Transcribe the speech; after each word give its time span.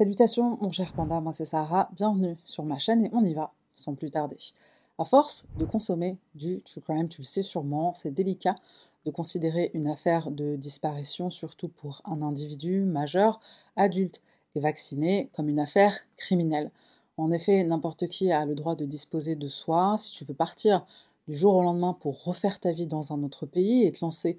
Salutations 0.00 0.56
mon 0.62 0.70
cher 0.70 0.94
panda, 0.94 1.20
moi 1.20 1.34
c'est 1.34 1.44
Sarah, 1.44 1.90
bienvenue 1.94 2.38
sur 2.46 2.64
ma 2.64 2.78
chaîne 2.78 3.04
et 3.04 3.10
on 3.12 3.22
y 3.22 3.34
va 3.34 3.52
sans 3.74 3.94
plus 3.94 4.10
tarder. 4.10 4.38
À 4.96 5.04
force 5.04 5.44
de 5.58 5.66
consommer 5.66 6.16
du 6.34 6.62
true 6.62 6.80
crime, 6.80 7.06
tu 7.06 7.20
le 7.20 7.26
sais 7.26 7.42
sûrement, 7.42 7.92
c'est 7.92 8.10
délicat 8.10 8.54
de 9.04 9.10
considérer 9.10 9.70
une 9.74 9.86
affaire 9.86 10.30
de 10.30 10.56
disparition, 10.56 11.28
surtout 11.28 11.68
pour 11.68 12.00
un 12.06 12.22
individu 12.22 12.80
majeur, 12.80 13.40
adulte 13.76 14.22
et 14.54 14.60
vacciné, 14.60 15.28
comme 15.34 15.50
une 15.50 15.60
affaire 15.60 15.94
criminelle. 16.16 16.70
En 17.18 17.30
effet, 17.30 17.62
n'importe 17.62 18.08
qui 18.08 18.32
a 18.32 18.46
le 18.46 18.54
droit 18.54 18.76
de 18.76 18.86
disposer 18.86 19.36
de 19.36 19.48
soi. 19.48 19.96
Si 19.98 20.12
tu 20.12 20.24
veux 20.24 20.32
partir 20.32 20.86
du 21.28 21.36
jour 21.36 21.54
au 21.54 21.62
lendemain 21.62 21.92
pour 21.92 22.24
refaire 22.24 22.58
ta 22.58 22.72
vie 22.72 22.86
dans 22.86 23.12
un 23.12 23.22
autre 23.22 23.44
pays 23.44 23.84
et 23.84 23.92
te 23.92 24.02
lancer 24.02 24.38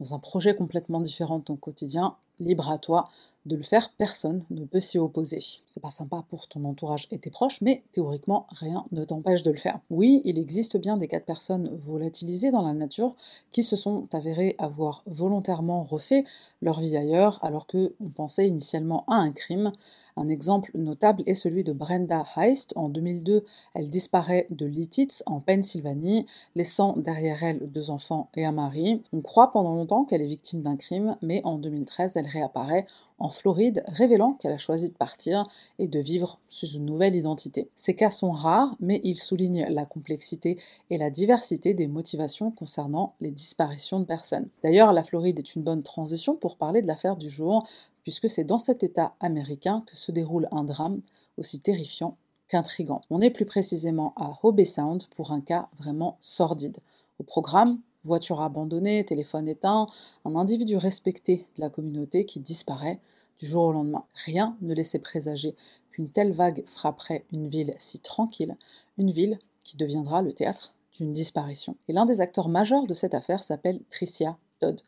dans 0.00 0.14
un 0.14 0.18
projet 0.18 0.56
complètement 0.56 1.02
différent 1.02 1.38
de 1.38 1.44
ton 1.44 1.56
quotidien, 1.56 2.16
libre 2.40 2.70
à 2.70 2.78
toi 2.78 3.10
de 3.44 3.56
le 3.56 3.62
faire, 3.62 3.90
personne 3.98 4.44
ne 4.50 4.64
peut 4.64 4.80
s'y 4.80 4.98
opposer. 4.98 5.40
C'est 5.66 5.82
pas 5.82 5.90
sympa 5.90 6.24
pour 6.30 6.46
ton 6.46 6.64
entourage 6.64 7.08
et 7.10 7.18
tes 7.18 7.30
proches, 7.30 7.60
mais 7.60 7.82
théoriquement, 7.92 8.46
rien 8.50 8.84
ne 8.92 9.04
t'empêche 9.04 9.42
de 9.42 9.50
le 9.50 9.56
faire. 9.56 9.80
Oui, 9.90 10.22
il 10.24 10.38
existe 10.38 10.76
bien 10.76 10.96
des 10.96 11.08
cas 11.08 11.18
de 11.18 11.24
personnes 11.24 11.68
volatilisées 11.76 12.50
dans 12.52 12.62
la 12.62 12.74
nature 12.74 13.16
qui 13.50 13.62
se 13.62 13.76
sont 13.76 14.06
avérées 14.12 14.54
avoir 14.58 15.02
volontairement 15.06 15.82
refait 15.82 16.24
leur 16.60 16.80
vie 16.80 16.96
ailleurs 16.96 17.40
alors 17.42 17.66
que 17.66 17.94
on 18.00 18.08
pensait 18.08 18.46
initialement 18.46 19.04
à 19.08 19.16
un 19.16 19.32
crime. 19.32 19.72
Un 20.16 20.28
exemple 20.28 20.70
notable 20.74 21.22
est 21.26 21.34
celui 21.34 21.64
de 21.64 21.72
Brenda 21.72 22.24
Heist. 22.36 22.72
En 22.76 22.88
2002, 22.88 23.44
elle 23.74 23.90
disparaît 23.90 24.46
de 24.50 24.66
Lititz 24.66 25.22
en 25.26 25.40
Pennsylvanie, 25.40 26.26
laissant 26.54 26.94
derrière 26.96 27.42
elle 27.42 27.70
deux 27.70 27.90
enfants 27.90 28.28
et 28.34 28.44
un 28.44 28.52
mari. 28.52 29.02
On 29.12 29.20
croit 29.20 29.50
pendant 29.50 29.74
longtemps 29.74 30.04
qu'elle 30.04 30.22
est 30.22 30.26
victime 30.26 30.62
d'un 30.62 30.76
crime, 30.76 31.16
mais 31.22 31.40
en 31.44 31.58
2013, 31.58 32.16
elle 32.16 32.26
réapparaît 32.26 32.86
en 33.22 33.30
Floride, 33.30 33.84
révélant 33.86 34.32
qu'elle 34.34 34.52
a 34.52 34.58
choisi 34.58 34.90
de 34.90 34.94
partir 34.94 35.46
et 35.78 35.86
de 35.86 36.00
vivre 36.00 36.40
sous 36.48 36.66
une 36.66 36.84
nouvelle 36.84 37.14
identité. 37.14 37.70
Ces 37.76 37.94
cas 37.94 38.10
sont 38.10 38.32
rares, 38.32 38.74
mais 38.80 39.00
ils 39.04 39.16
soulignent 39.16 39.66
la 39.70 39.86
complexité 39.86 40.58
et 40.90 40.98
la 40.98 41.08
diversité 41.08 41.72
des 41.72 41.86
motivations 41.86 42.50
concernant 42.50 43.14
les 43.20 43.30
disparitions 43.30 44.00
de 44.00 44.04
personnes. 44.04 44.48
D'ailleurs, 44.64 44.92
la 44.92 45.04
Floride 45.04 45.38
est 45.38 45.54
une 45.54 45.62
bonne 45.62 45.84
transition 45.84 46.34
pour 46.34 46.56
parler 46.56 46.82
de 46.82 46.88
l'affaire 46.88 47.16
du 47.16 47.30
jour, 47.30 47.64
puisque 48.02 48.28
c'est 48.28 48.42
dans 48.42 48.58
cet 48.58 48.82
État 48.82 49.14
américain 49.20 49.84
que 49.86 49.96
se 49.96 50.10
déroule 50.10 50.48
un 50.50 50.64
drame 50.64 51.00
aussi 51.38 51.60
terrifiant 51.60 52.16
qu'intrigant. 52.48 53.02
On 53.08 53.20
est 53.20 53.30
plus 53.30 53.46
précisément 53.46 54.14
à 54.16 54.36
Hobe 54.42 54.64
Sound 54.64 55.04
pour 55.14 55.30
un 55.30 55.40
cas 55.40 55.68
vraiment 55.78 56.18
sordide. 56.20 56.78
Au 57.20 57.22
programme, 57.22 57.78
voiture 58.04 58.42
abandonnée, 58.42 59.04
téléphone 59.04 59.48
éteint, 59.48 59.86
un 60.24 60.34
individu 60.34 60.76
respecté 60.76 61.46
de 61.56 61.60
la 61.60 61.70
communauté 61.70 62.24
qui 62.24 62.40
disparaît 62.40 62.98
du 63.38 63.46
jour 63.46 63.64
au 63.64 63.72
lendemain. 63.72 64.04
Rien 64.24 64.56
ne 64.60 64.74
laissait 64.74 64.98
présager 64.98 65.54
qu'une 65.90 66.08
telle 66.08 66.32
vague 66.32 66.64
frapperait 66.66 67.24
une 67.32 67.48
ville 67.48 67.74
si 67.78 68.00
tranquille, 68.00 68.56
une 68.98 69.10
ville 69.10 69.38
qui 69.64 69.76
deviendra 69.76 70.22
le 70.22 70.32
théâtre 70.32 70.74
d'une 70.92 71.12
disparition. 71.12 71.76
Et 71.88 71.92
l'un 71.92 72.06
des 72.06 72.20
acteurs 72.20 72.48
majeurs 72.48 72.86
de 72.86 72.94
cette 72.94 73.14
affaire 73.14 73.42
s'appelle 73.42 73.80
Tricia 73.90 74.36
Todd. 74.60 74.80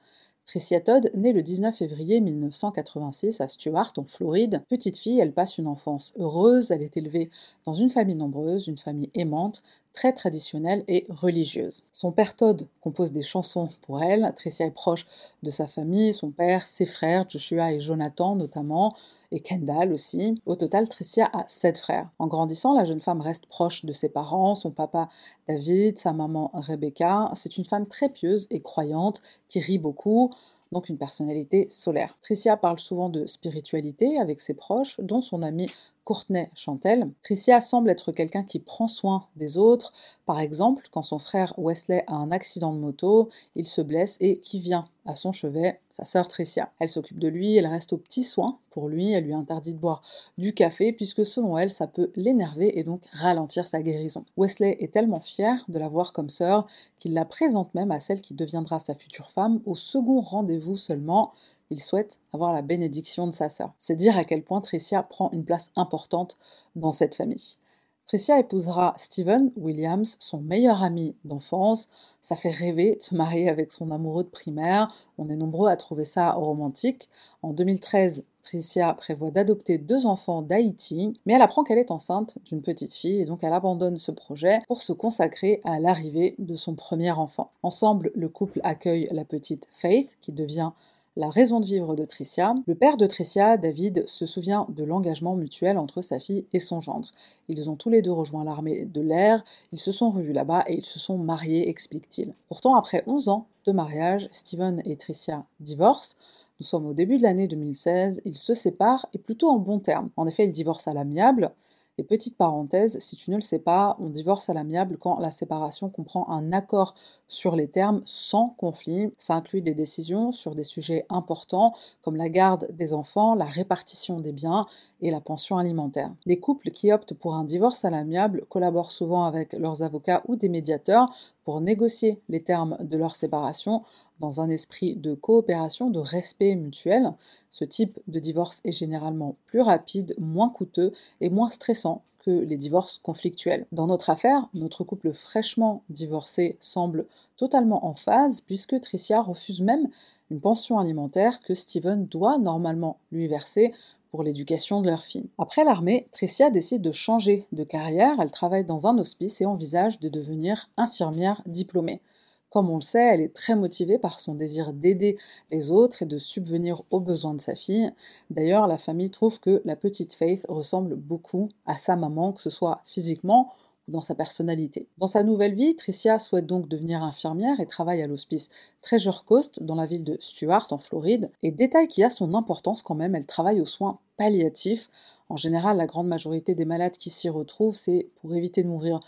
Tricia 0.47 0.79
Todd 0.81 1.11
naît 1.15 1.33
le 1.33 1.43
19 1.43 1.75
février 1.75 2.21
1986 2.21 3.41
à 3.41 3.49
Stuart, 3.49 3.95
en 3.97 4.05
Floride. 4.05 4.63
Petite 4.69 4.99
fille, 4.99 5.19
elle 5.19 5.33
passe 5.33 5.57
une 5.57 5.67
enfance 5.67 6.13
heureuse, 6.19 6.71
elle 6.71 6.83
est 6.83 6.97
élevée 6.99 7.31
dans 7.65 7.73
une 7.73 7.89
famille 7.89 8.15
nombreuse, 8.15 8.69
une 8.69 8.77
famille 8.77 9.11
aimante, 9.15 9.63
très 9.95 10.13
traditionnelle 10.13 10.85
et 10.87 11.07
religieuse. 11.09 11.85
Son 11.93 12.13
père 12.13 12.37
Todd 12.37 12.67
compose 12.83 13.11
des 13.11 13.23
chansons 13.23 13.71
pour 13.83 14.03
elle, 14.03 14.35
Tricia 14.37 14.67
est 14.67 14.71
proche 14.71 15.07
de 15.43 15.51
sa 15.51 15.67
famille, 15.67 16.13
son 16.13 16.31
père, 16.31 16.67
ses 16.67 16.87
frères, 16.87 17.25
Joshua 17.29 17.73
et 17.73 17.81
Jonathan 17.81 18.37
notamment, 18.37 18.95
et 19.35 19.41
Kendall 19.41 19.93
aussi. 19.93 20.41
Au 20.47 20.55
total, 20.55 20.89
Tricia 20.89 21.29
a 21.33 21.45
sept 21.49 21.79
frères. 21.79 22.09
En 22.19 22.29
grandissant, 22.29 22.73
la 22.73 22.85
jeune 22.85 23.01
femme 23.01 23.21
reste 23.21 23.47
proche 23.47 23.85
de 23.85 23.93
ses 23.93 24.09
parents, 24.09 24.55
son 24.55 24.71
papa 24.71 25.09
David, 25.49 25.99
sa 25.99 26.13
maman 26.13 26.51
Rebecca. 26.55 27.31
C'est 27.35 27.59
une 27.59 27.65
femme 27.65 27.87
très 27.87 28.09
pieuse 28.09 28.47
et 28.51 28.63
croyante 28.63 29.23
qui 29.49 29.61
rit 29.61 29.79
beaucoup 29.79 30.31
donc 30.73 30.89
une 30.89 30.99
personnalité 30.99 31.69
solaire. 31.71 32.19
Tricia 32.21 32.57
parle 32.57 32.81
souvent 32.81 33.09
de 33.09 33.27
spiritualité 33.27 34.19
avec 34.19 34.41
ses 34.41 34.55
proches, 34.55 35.01
dont 35.01 35.23
son 35.23 35.43
amie 35.43 35.71
Courtenay 36.05 36.51
Chantel. 36.55 37.11
Tricia 37.23 37.61
semble 37.61 37.91
être 37.91 38.13
quelqu'un 38.13 38.45
qui 38.45 38.59
prend 38.59 38.89
soin 38.89 39.27
des 39.37 39.57
autres. 39.57 39.93
Par 40.27 40.41
exemple, 40.41 40.89
quand 40.91 41.03
son 41.03 41.19
frère 41.19 41.55
Wesley 41.57 42.05
a 42.07 42.15
un 42.15 42.31
accident 42.31 42.73
de 42.73 42.79
moto, 42.79 43.31
il 43.57 43.67
se 43.67 43.81
blesse 43.81 44.17
et 44.21 44.39
qui 44.39 44.61
vient 44.61 44.87
à 45.07 45.15
son 45.15 45.33
chevet? 45.33 45.81
Sa 45.91 46.05
sœur 46.05 46.29
Tricia. 46.29 46.71
Elle 46.79 46.89
s'occupe 46.89 47.19
de 47.19 47.29
lui, 47.29 47.57
elle 47.57 47.67
reste 47.67 47.93
aux 47.93 47.99
petits 47.99 48.25
soins 48.25 48.59
pour 48.71 48.89
lui, 48.89 49.13
elle 49.13 49.25
lui 49.25 49.35
interdit 49.35 49.75
de 49.75 49.79
boire 49.79 50.03
du 50.39 50.53
café 50.53 50.93
puisque 50.93 51.25
selon 51.25 51.57
elle, 51.57 51.71
ça 51.71 51.87
peut 51.87 52.11
l'énerver 52.17 52.79
et 52.79 52.85
donc 52.85 53.03
ralentir 53.13 53.67
sa 53.67 53.83
guérison. 53.83 54.25
Wesley 54.37 54.77
est 54.81 54.93
tellement 54.93 55.21
fier 55.21 55.65
de 55.69 55.79
la 55.79 55.89
voir 55.89 56.13
comme 56.13 56.31
sœur 56.31 56.67
qu'il 56.99 57.15
la 57.15 57.25
présente 57.25 57.73
même 57.75 57.93
à 57.93 58.01
celle 58.01 58.21
qui 58.21 58.35
deviendra 58.35 58.79
sa 58.79 58.95
future 58.95 59.31
femme 59.31 59.61
au 59.67 59.77
second 59.77 60.21
rendez-vous 60.21 60.77
seulement 60.77 61.33
il 61.71 61.81
souhaite 61.81 62.21
avoir 62.33 62.53
la 62.53 62.63
bénédiction 62.63 63.27
de 63.27 63.33
sa 63.33 63.49
sœur. 63.49 63.73
C'est 63.79 63.97
dire 63.97 64.17
à 64.17 64.25
quel 64.25 64.43
point 64.43 64.61
Tricia 64.61 65.03
prend 65.03 65.31
une 65.33 65.45
place 65.45 65.71
importante 65.77 66.39
dans 66.77 66.93
cette 66.93 67.15
famille. 67.15 67.59
Tricia 68.07 68.39
épousera 68.39 68.93
Steven 68.99 69.51
Williams, 69.57 70.19
son 70.21 70.39
meilleur 70.39 70.83
ami 70.83 71.17
d'enfance. 71.25 71.89
Ça 72.21 72.37
fait 72.37 72.51
rêver 72.51 72.97
de 72.97 73.03
se 73.03 73.15
marier 73.15 73.49
avec 73.49 73.73
son 73.73 73.91
amoureux 73.91 74.25
de 74.25 74.29
primaire. 74.29 74.95
On 75.17 75.31
est 75.31 75.37
nombreux 75.37 75.71
à 75.71 75.77
trouver 75.77 76.05
ça 76.05 76.33
romantique. 76.33 77.09
En 77.43 77.55
2013, 77.55 78.25
Tricia 78.43 78.93
prévoit 78.93 79.31
d'adopter 79.31 79.79
deux 79.79 80.05
enfants 80.05 80.43
d'Haïti, 80.43 81.15
mais 81.25 81.33
elle 81.33 81.41
apprend 81.41 81.65
qu'elle 81.65 81.79
est 81.79 81.91
enceinte 81.91 82.37
d'une 82.45 82.61
petite 82.61 82.93
fille 82.93 83.23
et 83.23 83.25
donc 83.25 83.43
elle 83.43 83.55
abandonne 83.55 83.97
ce 83.97 84.13
projet 84.13 84.61
pour 84.69 84.83
se 84.83 84.93
consacrer 84.93 85.63
à 85.65 85.81
l'arrivée 85.81 86.35
de 86.39 86.57
son 86.57 86.75
premier 86.75 87.11
enfant. 87.11 87.53
Ensemble, 87.63 88.13
le 88.15 88.29
couple 88.29 88.61
accueille 88.65 89.09
la 89.13 89.25
petite 89.25 89.67
Faith 89.73 90.19
qui 90.21 90.33
devient 90.33 90.73
la 91.17 91.29
raison 91.29 91.61
de 91.61 91.67
vivre 91.67 91.95
de 91.95 92.05
Tricia. 92.05 92.55
Le 92.67 92.75
père 92.75 92.97
de 92.97 93.07
Tricia, 93.07 93.57
David, 93.57 94.05
se 94.09 94.27
souvient 94.27 94.67
de 94.71 94.83
l'engagement 94.83 95.37
mutuel 95.37 95.79
entre 95.79 96.03
sa 96.03 96.19
fille 96.19 96.45
et 96.53 96.59
son 96.59 96.81
gendre. 96.81 97.11
Ils 97.49 97.71
ont 97.71 97.77
tous 97.77 97.91
les 97.91 98.03
deux 98.03 98.13
rejoint 98.13 98.45
l'armée 98.45 98.85
de 98.85 99.01
l'air, 99.01 99.45
ils 99.73 99.79
se 99.79 99.93
sont 99.93 100.11
revus 100.11 100.33
là-bas 100.33 100.65
et 100.67 100.79
ils 100.79 100.85
se 100.87 100.99
sont 100.99 101.17
mariés, 101.17 101.69
explique-t-il. 101.69 102.35
Pourtant, 102.49 102.75
après 102.75 103.05
11 103.07 103.29
ans 103.29 103.47
de 103.67 103.73
mariage, 103.73 104.29
Steven 104.33 104.83
et 104.85 104.97
Tricia 104.97 105.45
divorcent. 105.61 106.17
Nous 106.61 106.67
sommes 106.67 106.87
au 106.87 106.95
début 106.95 107.19
de 107.19 107.23
l'année 107.23 107.49
2016, 107.49 108.23
ils 108.25 108.39
se 108.39 108.55
séparent 108.55 109.07
et 109.13 109.19
plutôt 109.19 109.51
en 109.51 109.59
bons 109.59 109.81
termes. 109.81 110.11
En 110.17 110.27
effet, 110.27 110.45
ils 110.45 110.53
divorcent 110.53 110.89
à 110.89 110.95
l'amiable. 110.95 111.53
Et 111.97 112.03
petite 112.03 112.37
parenthèse, 112.37 112.99
si 112.99 113.15
tu 113.15 113.31
ne 113.31 113.37
le 113.37 113.41
sais 113.41 113.61
pas, 113.61 113.97
on 114.01 114.09
divorce 114.09 114.51
à 114.51 114.53
l'amiable 114.53 114.99
quand 114.99 115.21
la 115.21 115.31
séparation 115.31 115.89
comprend 115.89 116.29
un 116.29 116.53
accord 116.53 116.97
sur 117.29 117.55
les 117.55 117.69
termes 117.69 118.03
sans 118.05 118.49
conflit. 118.59 119.13
Ça 119.17 119.37
inclut 119.37 119.63
des 119.63 119.75
décisions 119.75 120.33
sur 120.33 120.57
des 120.57 120.65
sujets 120.65 121.07
importants 121.09 121.73
comme 122.03 122.17
la 122.17 122.29
garde 122.29 122.67
des 122.73 122.95
enfants, 122.95 123.37
la 123.37 123.45
répartition 123.45 124.19
des 124.19 124.33
biens 124.33 124.67
et 125.03 125.13
la 125.13 125.21
pension 125.21 125.57
alimentaire. 125.57 126.11
Les 126.27 126.41
couples 126.41 126.73
qui 126.73 126.91
optent 126.91 127.15
pour 127.15 127.37
un 127.37 127.45
divorce 127.45 127.85
à 127.85 127.91
l'amiable 127.91 128.45
collaborent 128.49 128.93
souvent 128.93 129.25
avec 129.25 129.53
leurs 129.53 129.85
avocats 129.85 130.25
ou 130.27 130.35
des 130.35 130.49
médiateurs 130.49 131.15
pour 131.45 131.61
négocier 131.61 132.21
les 132.29 132.43
termes 132.43 132.77
de 132.81 132.97
leur 132.97 133.17
séparation 133.17 133.83
dans 134.21 134.41
un 134.41 134.49
esprit 134.49 134.97
de 134.97 135.15
coopération, 135.15 135.91
de 135.91 135.99
respect 135.99 136.55
mutuel. 136.55 137.13
Ce 137.51 137.65
type 137.65 137.99
de 138.09 138.19
divorce 138.19 138.61
est 138.65 138.73
généralement 138.73 139.37
plus 139.47 139.61
rapide, 139.61 140.15
moins 140.19 140.49
coûteux 140.49 140.93
et 141.21 141.31
moins 141.31 141.49
stressant 141.49 142.03
que 142.25 142.31
les 142.31 142.57
divorces 142.57 142.99
conflictuels. 143.03 143.67
Dans 143.73 143.87
notre 143.87 144.09
affaire, 144.09 144.49
notre 144.55 144.83
couple 144.83 145.13
fraîchement 145.13 145.83
divorcé 145.91 146.57
semble 146.61 147.07
totalement 147.37 147.87
en 147.87 147.95
phase 147.95 148.41
puisque 148.41 148.81
Tricia 148.81 149.21
refuse 149.21 149.61
même 149.61 149.89
une 150.31 150.41
pension 150.41 150.79
alimentaire 150.79 151.43
que 151.43 151.55
Steven 151.55 152.07
doit 152.07 152.39
normalement 152.39 152.97
lui 153.13 153.29
verser 153.29 153.75
pour 154.15 154.23
l'éducation 154.23 154.81
de 154.81 154.89
leur 154.89 155.05
fille. 155.05 155.29
Après 155.39 155.65
l'armée, 155.65 156.07
Tricia 156.13 156.49
décide 156.49 156.83
de 156.83 156.93
changer 156.93 157.49
de 157.51 157.65
carrière, 157.65 158.15
elle 158.21 158.31
travaille 158.31 158.65
dans 158.65 158.87
un 158.87 158.97
hospice 158.97 159.41
et 159.41 159.45
envisage 159.45 159.99
de 159.99 160.09
devenir 160.09 160.71
infirmière 160.77 161.43
diplômée. 161.47 162.01
Comme 162.49 162.71
on 162.71 162.77
le 162.77 162.81
sait, 162.81 163.03
elle 163.13 163.21
est 163.21 163.35
très 163.35 163.57
motivée 163.57 163.99
par 163.99 164.21
son 164.21 164.37
désir 164.37 164.73
d'aider 164.73 165.19
les 165.51 165.73
autres 165.73 166.03
et 166.03 166.07
de 166.07 166.19
subvenir 166.19 166.83
aux 166.93 167.01
besoins 167.01 167.35
de 167.35 167.41
sa 167.41 167.57
fille. 167.57 167.91
D'ailleurs, 168.31 168.69
la 168.69 168.79
famille 168.79 169.11
trouve 169.11 169.41
que 169.41 169.61
la 169.65 169.75
petite 169.75 170.15
Faith 170.15 170.47
ressemble 170.49 170.95
beaucoup 170.95 171.49
à 171.67 171.77
sa 171.77 171.97
maman, 171.97 172.31
que 172.31 172.41
ce 172.41 172.51
soit 172.51 172.83
physiquement 172.87 173.51
dans 173.89 174.01
sa 174.01 174.15
personnalité. 174.15 174.89
Dans 174.99 175.07
sa 175.07 175.23
nouvelle 175.23 175.55
vie, 175.55 175.77
Tricia 175.77 176.19
souhaite 176.19 176.47
donc 176.47 176.69
devenir 176.69 177.03
infirmière 177.03 177.61
et 177.61 177.67
travaille 177.67 178.03
à 178.03 178.07
l'hospice 178.07 178.51
Treasure 178.83 179.25
Coast 179.25 179.63
dans 179.63 179.75
la 179.75 179.87
ville 179.87 180.05
de 180.05 180.17
Stuart 180.21 180.69
en 180.71 180.79
Floride. 180.79 181.31
Et 181.43 181.51
détail 181.51 181.89
qui 181.89 182.03
a 182.03 182.11
son 182.11 182.35
importance 182.35 182.83
quand 182.83 182.95
même, 182.95 183.15
elle 183.15 183.27
travaille 183.27 183.61
aux 183.61 183.67
soins 183.67 183.99
palliatifs. 184.17 184.89
En 185.29 185.37
général, 185.37 185.77
la 185.77 185.87
grande 185.87 186.09
majorité 186.09 186.55
des 186.55 186.65
malades 186.65 186.97
qui 186.97 187.11
s'y 187.11 187.29
retrouvent, 187.29 187.75
c'est 187.75 188.09
pour 188.21 188.35
éviter 188.35 188.63
de 188.63 188.69
mourir 188.69 189.01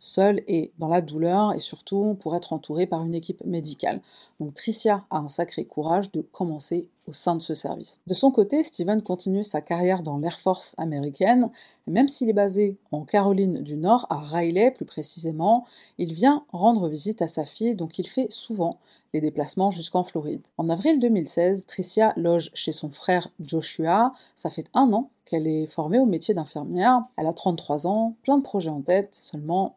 seul 0.00 0.42
et 0.48 0.72
dans 0.78 0.88
la 0.88 1.02
douleur 1.02 1.52
et 1.54 1.60
surtout 1.60 2.16
pour 2.20 2.34
être 2.34 2.52
entourée 2.52 2.86
par 2.86 3.04
une 3.04 3.14
équipe 3.14 3.44
médicale. 3.44 4.00
Donc 4.40 4.54
Tricia 4.54 5.04
a 5.10 5.18
un 5.18 5.28
sacré 5.28 5.64
courage 5.64 6.10
de 6.10 6.22
commencer 6.22 6.88
au 7.06 7.12
sein 7.12 7.34
de 7.34 7.42
ce 7.42 7.54
service. 7.54 7.98
De 8.06 8.14
son 8.14 8.30
côté, 8.30 8.62
Steven 8.62 9.02
continue 9.02 9.44
sa 9.44 9.60
carrière 9.60 10.02
dans 10.02 10.18
l'Air 10.18 10.38
Force 10.40 10.74
américaine, 10.78 11.50
même 11.86 12.08
s'il 12.08 12.28
est 12.28 12.34
basé 12.34 12.78
en 12.92 13.04
Caroline 13.04 13.62
du 13.62 13.76
Nord, 13.76 14.06
à 14.10 14.18
Riley 14.18 14.70
plus 14.70 14.84
précisément, 14.84 15.66
il 15.98 16.12
vient 16.12 16.44
rendre 16.52 16.88
visite 16.88 17.22
à 17.22 17.28
sa 17.28 17.44
fille, 17.44 17.74
donc 17.74 17.98
il 17.98 18.08
fait 18.08 18.30
souvent 18.30 18.78
les 19.12 19.20
déplacements 19.20 19.70
jusqu'en 19.70 20.04
Floride. 20.04 20.46
En 20.56 20.68
avril 20.68 21.00
2016, 21.00 21.66
Tricia 21.66 22.12
loge 22.16 22.50
chez 22.54 22.72
son 22.72 22.90
frère 22.90 23.28
Joshua. 23.40 24.12
Ça 24.36 24.50
fait 24.50 24.66
un 24.74 24.92
an 24.92 25.10
qu'elle 25.24 25.46
est 25.46 25.66
formée 25.66 25.98
au 25.98 26.06
métier 26.06 26.32
d'infirmière. 26.34 27.02
Elle 27.16 27.26
a 27.26 27.32
33 27.32 27.86
ans, 27.86 28.14
plein 28.22 28.38
de 28.38 28.42
projets 28.42 28.70
en 28.70 28.82
tête, 28.82 29.14
seulement 29.14 29.76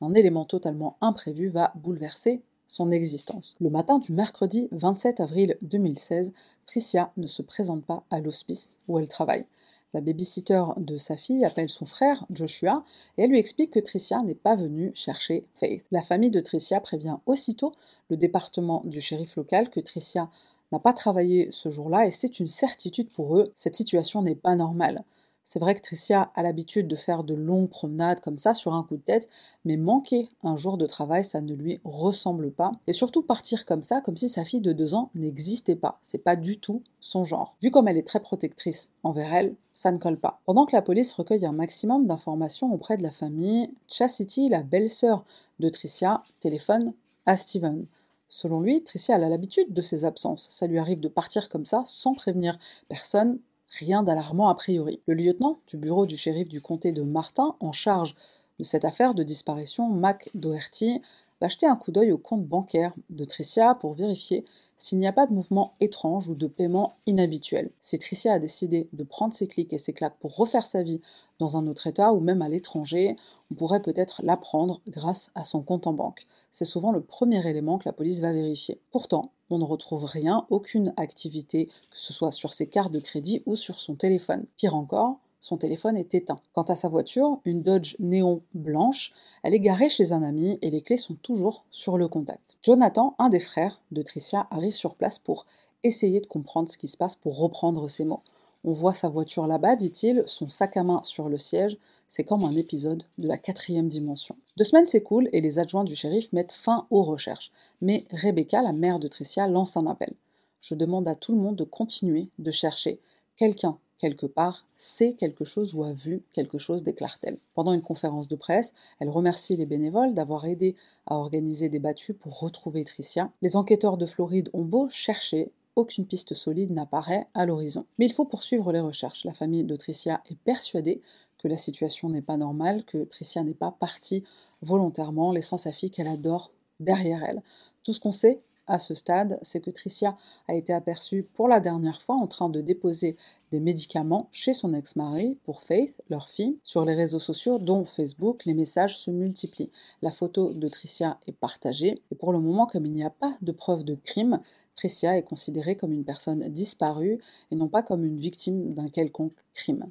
un 0.00 0.14
élément 0.14 0.44
totalement 0.44 0.96
imprévu 1.00 1.48
va 1.48 1.72
bouleverser 1.74 2.42
son 2.68 2.92
existence. 2.92 3.56
Le 3.60 3.70
matin 3.70 3.98
du 3.98 4.12
mercredi 4.12 4.68
27 4.70 5.18
avril 5.18 5.56
2016, 5.62 6.32
Tricia 6.66 7.10
ne 7.16 7.26
se 7.26 7.42
présente 7.42 7.84
pas 7.84 8.04
à 8.10 8.20
l'hospice 8.20 8.76
où 8.86 8.98
elle 8.98 9.08
travaille. 9.08 9.46
La 9.94 10.02
babysitter 10.02 10.62
de 10.76 10.98
sa 10.98 11.16
fille 11.16 11.46
appelle 11.46 11.70
son 11.70 11.86
frère, 11.86 12.26
Joshua, 12.30 12.84
et 13.16 13.22
elle 13.22 13.30
lui 13.30 13.38
explique 13.38 13.72
que 13.72 13.80
Tricia 13.80 14.22
n'est 14.22 14.34
pas 14.34 14.54
venue 14.54 14.92
chercher 14.94 15.46
Faith. 15.56 15.82
La 15.90 16.02
famille 16.02 16.30
de 16.30 16.40
Tricia 16.40 16.78
prévient 16.80 17.16
aussitôt 17.24 17.72
le 18.10 18.18
département 18.18 18.82
du 18.84 19.00
shérif 19.00 19.36
local 19.36 19.70
que 19.70 19.80
Tricia 19.80 20.30
n'a 20.72 20.78
pas 20.78 20.92
travaillé 20.92 21.48
ce 21.50 21.70
jour-là 21.70 22.06
et 22.06 22.10
c'est 22.10 22.38
une 22.38 22.48
certitude 22.48 23.10
pour 23.10 23.38
eux, 23.38 23.50
cette 23.54 23.76
situation 23.76 24.20
n'est 24.20 24.34
pas 24.34 24.56
normale. 24.56 25.04
C'est 25.50 25.60
vrai 25.60 25.74
que 25.74 25.80
Tricia 25.80 26.30
a 26.34 26.42
l'habitude 26.42 26.88
de 26.88 26.94
faire 26.94 27.24
de 27.24 27.32
longues 27.32 27.70
promenades 27.70 28.20
comme 28.20 28.36
ça 28.36 28.52
sur 28.52 28.74
un 28.74 28.82
coup 28.82 28.98
de 28.98 29.02
tête, 29.02 29.30
mais 29.64 29.78
manquer 29.78 30.28
un 30.42 30.56
jour 30.56 30.76
de 30.76 30.84
travail, 30.84 31.24
ça 31.24 31.40
ne 31.40 31.54
lui 31.54 31.80
ressemble 31.84 32.50
pas. 32.50 32.72
Et 32.86 32.92
surtout 32.92 33.22
partir 33.22 33.64
comme 33.64 33.82
ça, 33.82 34.02
comme 34.02 34.18
si 34.18 34.28
sa 34.28 34.44
fille 34.44 34.60
de 34.60 34.74
deux 34.74 34.92
ans 34.92 35.08
n'existait 35.14 35.74
pas. 35.74 36.00
C'est 36.02 36.18
pas 36.18 36.36
du 36.36 36.60
tout 36.60 36.82
son 37.00 37.24
genre. 37.24 37.56
Vu 37.62 37.70
comme 37.70 37.88
elle 37.88 37.96
est 37.96 38.06
très 38.06 38.20
protectrice 38.20 38.90
envers 39.02 39.32
elle, 39.32 39.54
ça 39.72 39.90
ne 39.90 39.96
colle 39.96 40.18
pas. 40.18 40.42
Pendant 40.44 40.66
que 40.66 40.76
la 40.76 40.82
police 40.82 41.14
recueille 41.14 41.46
un 41.46 41.52
maximum 41.52 42.06
d'informations 42.06 42.70
auprès 42.70 42.98
de 42.98 43.02
la 43.02 43.10
famille, 43.10 43.70
Chastity, 43.88 44.50
la 44.50 44.62
belle-sœur 44.62 45.24
de 45.60 45.70
Tricia, 45.70 46.22
téléphone 46.40 46.92
à 47.24 47.36
Steven. 47.36 47.86
Selon 48.28 48.60
lui, 48.60 48.84
Tricia 48.84 49.14
a 49.14 49.18
l'habitude 49.18 49.72
de 49.72 49.80
ses 49.80 50.04
absences. 50.04 50.46
Ça 50.50 50.66
lui 50.66 50.76
arrive 50.76 51.00
de 51.00 51.08
partir 51.08 51.48
comme 51.48 51.64
ça 51.64 51.84
sans 51.86 52.12
prévenir 52.12 52.58
personne 52.90 53.38
Rien 53.70 54.02
d'alarmant 54.02 54.48
a 54.48 54.54
priori. 54.54 55.00
Le 55.06 55.14
lieutenant 55.14 55.58
du 55.66 55.76
bureau 55.76 56.06
du 56.06 56.16
shérif 56.16 56.48
du 56.48 56.60
comté 56.60 56.92
de 56.92 57.02
Martin, 57.02 57.54
en 57.60 57.72
charge 57.72 58.14
de 58.58 58.64
cette 58.64 58.84
affaire 58.84 59.14
de 59.14 59.22
disparition, 59.22 59.88
Mac 59.88 60.30
Doherty, 60.34 61.02
va 61.40 61.48
jeter 61.48 61.66
un 61.66 61.76
coup 61.76 61.92
d'œil 61.92 62.12
au 62.12 62.18
compte 62.18 62.44
bancaire 62.44 62.92
de 63.10 63.24
Tricia 63.24 63.74
pour 63.74 63.94
vérifier 63.94 64.44
s'il 64.78 64.98
n'y 64.98 65.06
a 65.06 65.12
pas 65.12 65.26
de 65.26 65.34
mouvement 65.34 65.74
étrange 65.80 66.28
ou 66.28 66.34
de 66.34 66.46
paiement 66.46 66.94
inhabituel. 67.04 67.70
Si 67.80 67.98
Tricia 67.98 68.32
a 68.32 68.38
décidé 68.38 68.88
de 68.92 69.04
prendre 69.04 69.34
ses 69.34 69.48
clics 69.48 69.72
et 69.72 69.78
ses 69.78 69.92
claques 69.92 70.18
pour 70.20 70.36
refaire 70.36 70.66
sa 70.66 70.82
vie 70.82 71.02
dans 71.38 71.56
un 71.56 71.66
autre 71.66 71.86
État 71.88 72.12
ou 72.12 72.20
même 72.20 72.40
à 72.40 72.48
l'étranger, 72.48 73.16
on 73.50 73.54
pourrait 73.54 73.82
peut-être 73.82 74.22
l'apprendre 74.24 74.80
grâce 74.86 75.30
à 75.34 75.44
son 75.44 75.62
compte 75.62 75.86
en 75.86 75.92
banque. 75.92 76.26
C'est 76.52 76.64
souvent 76.64 76.92
le 76.92 77.02
premier 77.02 77.46
élément 77.46 77.78
que 77.78 77.88
la 77.88 77.92
police 77.92 78.20
va 78.20 78.32
vérifier. 78.32 78.80
Pourtant, 78.92 79.32
on 79.50 79.58
ne 79.58 79.64
retrouve 79.64 80.04
rien, 80.04 80.46
aucune 80.48 80.94
activité, 80.96 81.66
que 81.66 82.00
ce 82.00 82.12
soit 82.12 82.32
sur 82.32 82.52
ses 82.52 82.68
cartes 82.68 82.92
de 82.92 83.00
crédit 83.00 83.42
ou 83.46 83.56
sur 83.56 83.80
son 83.80 83.96
téléphone. 83.96 84.46
Pire 84.56 84.76
encore, 84.76 85.18
son 85.40 85.56
téléphone 85.56 85.96
est 85.96 86.14
éteint. 86.14 86.40
Quant 86.52 86.62
à 86.62 86.76
sa 86.76 86.88
voiture, 86.88 87.40
une 87.44 87.62
Dodge 87.62 87.96
Néon 88.00 88.42
blanche, 88.54 89.12
elle 89.42 89.54
est 89.54 89.60
garée 89.60 89.88
chez 89.88 90.12
un 90.12 90.22
ami 90.22 90.58
et 90.62 90.70
les 90.70 90.82
clés 90.82 90.96
sont 90.96 91.14
toujours 91.14 91.64
sur 91.70 91.96
le 91.96 92.08
contact. 92.08 92.56
Jonathan, 92.62 93.14
un 93.18 93.28
des 93.28 93.40
frères 93.40 93.80
de 93.92 94.02
Tricia, 94.02 94.48
arrive 94.50 94.74
sur 94.74 94.96
place 94.96 95.18
pour 95.18 95.46
essayer 95.84 96.20
de 96.20 96.26
comprendre 96.26 96.68
ce 96.68 96.78
qui 96.78 96.88
se 96.88 96.96
passe 96.96 97.14
pour 97.14 97.38
reprendre 97.38 97.88
ses 97.88 98.04
mots. 98.04 98.22
On 98.64 98.72
voit 98.72 98.92
sa 98.92 99.08
voiture 99.08 99.46
là-bas, 99.46 99.76
dit-il, 99.76 100.24
son 100.26 100.48
sac 100.48 100.76
à 100.76 100.82
main 100.82 101.00
sur 101.04 101.28
le 101.28 101.38
siège. 101.38 101.78
C'est 102.08 102.24
comme 102.24 102.44
un 102.44 102.56
épisode 102.56 103.04
de 103.18 103.28
la 103.28 103.38
quatrième 103.38 103.88
dimension. 103.88 104.34
Deux 104.56 104.64
semaines 104.64 104.88
s'écoulent 104.88 105.28
et 105.32 105.40
les 105.40 105.60
adjoints 105.60 105.84
du 105.84 105.94
shérif 105.94 106.32
mettent 106.32 106.52
fin 106.52 106.86
aux 106.90 107.02
recherches. 107.02 107.52
Mais 107.80 108.04
Rebecca, 108.10 108.60
la 108.62 108.72
mère 108.72 108.98
de 108.98 109.06
Tricia, 109.06 109.46
lance 109.46 109.76
un 109.76 109.86
appel. 109.86 110.14
Je 110.60 110.74
demande 110.74 111.06
à 111.06 111.14
tout 111.14 111.32
le 111.32 111.40
monde 111.40 111.56
de 111.56 111.64
continuer 111.64 112.28
de 112.38 112.50
chercher. 112.50 113.00
Quelqu'un 113.36 113.78
quelque 113.98 114.26
part, 114.26 114.64
sait 114.76 115.14
quelque 115.14 115.44
chose 115.44 115.74
ou 115.74 115.84
a 115.84 115.92
vu 115.92 116.22
quelque 116.32 116.58
chose, 116.58 116.82
déclare-t-elle. 116.82 117.38
Pendant 117.54 117.72
une 117.72 117.82
conférence 117.82 118.28
de 118.28 118.36
presse, 118.36 118.72
elle 119.00 119.10
remercie 119.10 119.56
les 119.56 119.66
bénévoles 119.66 120.14
d'avoir 120.14 120.46
aidé 120.46 120.76
à 121.06 121.16
organiser 121.16 121.68
des 121.68 121.78
battues 121.78 122.14
pour 122.14 122.38
retrouver 122.40 122.84
Tricia. 122.84 123.30
Les 123.42 123.56
enquêteurs 123.56 123.96
de 123.96 124.06
Floride 124.06 124.50
ont 124.52 124.64
beau 124.64 124.88
chercher, 124.88 125.50
aucune 125.76 126.06
piste 126.06 126.34
solide 126.34 126.72
n'apparaît 126.72 127.26
à 127.34 127.46
l'horizon. 127.46 127.84
Mais 127.98 128.06
il 128.06 128.12
faut 128.12 128.24
poursuivre 128.24 128.72
les 128.72 128.80
recherches. 128.80 129.24
La 129.24 129.32
famille 129.32 129.64
de 129.64 129.76
Tricia 129.76 130.22
est 130.30 130.38
persuadée 130.38 131.00
que 131.38 131.48
la 131.48 131.56
situation 131.56 132.08
n'est 132.08 132.22
pas 132.22 132.36
normale, 132.36 132.84
que 132.84 133.04
Tricia 133.04 133.44
n'est 133.44 133.54
pas 133.54 133.70
partie 133.70 134.24
volontairement, 134.62 135.30
laissant 135.32 135.56
sa 135.56 135.72
fille 135.72 135.90
qu'elle 135.90 136.08
adore 136.08 136.50
derrière 136.80 137.22
elle. 137.24 137.42
Tout 137.84 137.92
ce 137.92 138.00
qu'on 138.00 138.12
sait, 138.12 138.40
à 138.68 138.78
ce 138.78 138.94
stade, 138.94 139.38
c'est 139.42 139.60
que 139.60 139.70
Tricia 139.70 140.16
a 140.46 140.54
été 140.54 140.72
aperçue 140.72 141.22
pour 141.22 141.48
la 141.48 141.58
dernière 141.58 142.02
fois 142.02 142.16
en 142.16 142.26
train 142.26 142.50
de 142.50 142.60
déposer 142.60 143.16
des 143.50 143.60
médicaments 143.60 144.28
chez 144.32 144.52
son 144.52 144.74
ex-mari 144.74 145.38
pour 145.44 145.62
Faith, 145.62 146.00
leur 146.10 146.28
fille. 146.28 146.58
Sur 146.62 146.84
les 146.84 146.94
réseaux 146.94 147.18
sociaux, 147.18 147.58
dont 147.58 147.84
Facebook, 147.84 148.44
les 148.44 148.54
messages 148.54 148.98
se 148.98 149.10
multiplient. 149.10 149.70
La 150.02 150.10
photo 150.10 150.52
de 150.52 150.68
Tricia 150.68 151.18
est 151.26 151.32
partagée 151.32 152.02
et 152.10 152.14
pour 152.14 152.32
le 152.32 152.40
moment, 152.40 152.66
comme 152.66 152.86
il 152.86 152.92
n'y 152.92 153.04
a 153.04 153.10
pas 153.10 153.36
de 153.42 153.52
preuve 153.52 153.84
de 153.84 153.94
crime, 153.94 154.40
Tricia 154.74 155.16
est 155.16 155.22
considérée 155.22 155.76
comme 155.76 155.92
une 155.92 156.04
personne 156.04 156.48
disparue 156.48 157.18
et 157.50 157.56
non 157.56 157.68
pas 157.68 157.82
comme 157.82 158.04
une 158.04 158.18
victime 158.18 158.74
d'un 158.74 158.88
quelconque 158.88 159.44
crime. 159.54 159.90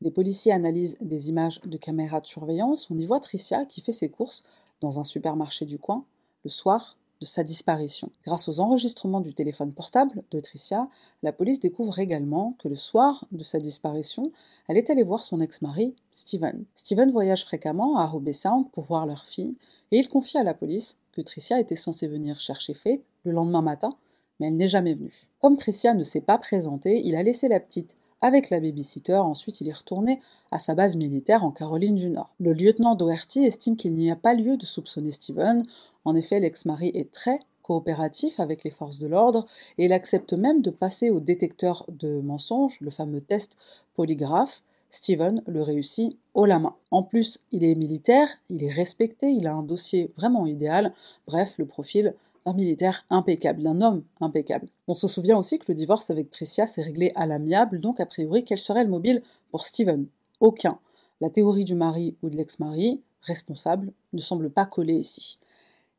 Les 0.00 0.10
policiers 0.10 0.52
analysent 0.52 0.96
des 1.00 1.28
images 1.28 1.60
de 1.62 1.76
caméras 1.76 2.20
de 2.20 2.26
surveillance. 2.26 2.90
On 2.90 2.98
y 2.98 3.06
voit 3.06 3.20
Tricia 3.20 3.64
qui 3.64 3.80
fait 3.80 3.92
ses 3.92 4.08
courses 4.08 4.44
dans 4.80 5.00
un 5.00 5.04
supermarché 5.04 5.66
du 5.66 5.78
coin 5.78 6.04
le 6.44 6.50
soir 6.50 6.96
de 7.20 7.26
sa 7.26 7.42
disparition. 7.42 8.10
Grâce 8.24 8.48
aux 8.48 8.60
enregistrements 8.60 9.20
du 9.20 9.34
téléphone 9.34 9.72
portable 9.72 10.22
de 10.30 10.40
Tricia, 10.40 10.88
la 11.22 11.32
police 11.32 11.60
découvre 11.60 11.98
également 11.98 12.54
que 12.58 12.68
le 12.68 12.76
soir 12.76 13.26
de 13.32 13.42
sa 13.42 13.58
disparition, 13.58 14.32
elle 14.68 14.76
est 14.76 14.90
allée 14.90 15.02
voir 15.02 15.24
son 15.24 15.40
ex-mari, 15.40 15.94
Steven. 16.12 16.64
Steven 16.74 17.10
voyage 17.10 17.44
fréquemment 17.44 17.98
à 17.98 18.12
Sound 18.32 18.70
pour 18.70 18.84
voir 18.84 19.06
leur 19.06 19.24
fille, 19.24 19.56
et 19.90 19.98
il 19.98 20.08
confie 20.08 20.38
à 20.38 20.44
la 20.44 20.54
police 20.54 20.98
que 21.12 21.20
Tricia 21.20 21.58
était 21.58 21.76
censée 21.76 22.06
venir 22.06 22.38
chercher 22.40 22.74
Faith 22.74 23.02
le 23.24 23.32
lendemain 23.32 23.62
matin, 23.62 23.90
mais 24.38 24.48
elle 24.48 24.56
n'est 24.56 24.68
jamais 24.68 24.94
venue. 24.94 25.28
Comme 25.40 25.56
Tricia 25.56 25.94
ne 25.94 26.04
s'est 26.04 26.20
pas 26.20 26.38
présentée, 26.38 27.00
il 27.04 27.16
a 27.16 27.22
laissé 27.22 27.48
la 27.48 27.60
petite 27.60 27.96
avec 28.20 28.50
la 28.50 28.60
babysitter, 28.60 29.14
ensuite 29.14 29.60
il 29.60 29.68
est 29.68 29.76
retourné 29.76 30.20
à 30.50 30.58
sa 30.58 30.74
base 30.74 30.96
militaire 30.96 31.44
en 31.44 31.50
Caroline 31.50 31.94
du 31.94 32.10
Nord. 32.10 32.30
Le 32.40 32.52
lieutenant 32.52 32.94
Doherty 32.94 33.44
estime 33.44 33.76
qu'il 33.76 33.94
n'y 33.94 34.10
a 34.10 34.16
pas 34.16 34.34
lieu 34.34 34.56
de 34.56 34.66
soupçonner 34.66 35.10
Steven. 35.10 35.64
En 36.04 36.16
effet, 36.16 36.40
l'ex-mari 36.40 36.90
est 36.94 37.12
très 37.12 37.40
coopératif 37.62 38.40
avec 38.40 38.64
les 38.64 38.70
forces 38.70 38.98
de 38.98 39.06
l'ordre 39.06 39.46
et 39.76 39.84
il 39.84 39.92
accepte 39.92 40.32
même 40.32 40.62
de 40.62 40.70
passer 40.70 41.10
au 41.10 41.20
détecteur 41.20 41.84
de 41.88 42.20
mensonges, 42.20 42.78
le 42.80 42.90
fameux 42.90 43.20
test 43.20 43.56
polygraphe. 43.94 44.62
Steven 44.90 45.42
le 45.46 45.60
réussit 45.60 46.16
haut 46.32 46.46
la 46.46 46.58
main. 46.58 46.74
En 46.90 47.02
plus, 47.02 47.40
il 47.52 47.62
est 47.62 47.74
militaire, 47.74 48.26
il 48.48 48.64
est 48.64 48.70
respecté, 48.70 49.30
il 49.30 49.46
a 49.46 49.52
un 49.52 49.62
dossier 49.62 50.10
vraiment 50.16 50.46
idéal. 50.46 50.94
Bref, 51.26 51.56
le 51.58 51.66
profil 51.66 52.14
militaire 52.54 53.04
impeccable, 53.10 53.62
d'un 53.62 53.80
homme 53.80 54.04
impeccable. 54.20 54.68
On 54.86 54.94
se 54.94 55.08
souvient 55.08 55.38
aussi 55.38 55.58
que 55.58 55.66
le 55.68 55.74
divorce 55.74 56.10
avec 56.10 56.30
Tricia 56.30 56.66
s'est 56.66 56.82
réglé 56.82 57.12
à 57.14 57.26
l'amiable, 57.26 57.80
donc 57.80 58.00
a 58.00 58.06
priori, 58.06 58.44
quel 58.44 58.58
serait 58.58 58.84
le 58.84 58.90
mobile 58.90 59.22
pour 59.50 59.64
Steven 59.64 60.06
Aucun. 60.40 60.78
La 61.20 61.30
théorie 61.30 61.64
du 61.64 61.74
mari 61.74 62.16
ou 62.22 62.30
de 62.30 62.36
l'ex-mari, 62.36 63.02
responsable, 63.22 63.92
ne 64.12 64.20
semble 64.20 64.50
pas 64.50 64.66
coller 64.66 64.94
ici. 64.94 65.38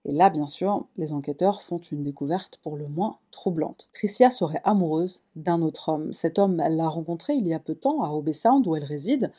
Et 0.06 0.14
là, 0.14 0.30
bien 0.30 0.48
sûr, 0.48 0.86
les 0.96 1.14
enquêteurs 1.14 1.62
font 1.62 1.78
une 1.78 2.04
découverte 2.04 2.58
pour 2.64 2.78
le 2.78 2.88
moins 2.88 3.18
troublante. 3.32 3.90
Tricia 3.92 4.30
serait 4.30 4.62
amoureuse 4.64 5.22
d'un 5.36 5.62
autre 5.62 5.90
homme. 5.90 6.14
Cet 6.14 6.40
homme, 6.40 6.60
elle 6.62 6.78
l'a 6.78 6.88
rencontré 6.88 7.34
il 7.34 7.46
y 7.48 7.54
a 7.54 7.60
peu 7.60 7.74
de 7.74 7.80
temps 7.80 8.04
à 8.04 8.10
Obey 8.10 8.34
Sound 8.34 8.66
où 8.66 8.76
elle 8.76 8.86
réside. 8.86 9.32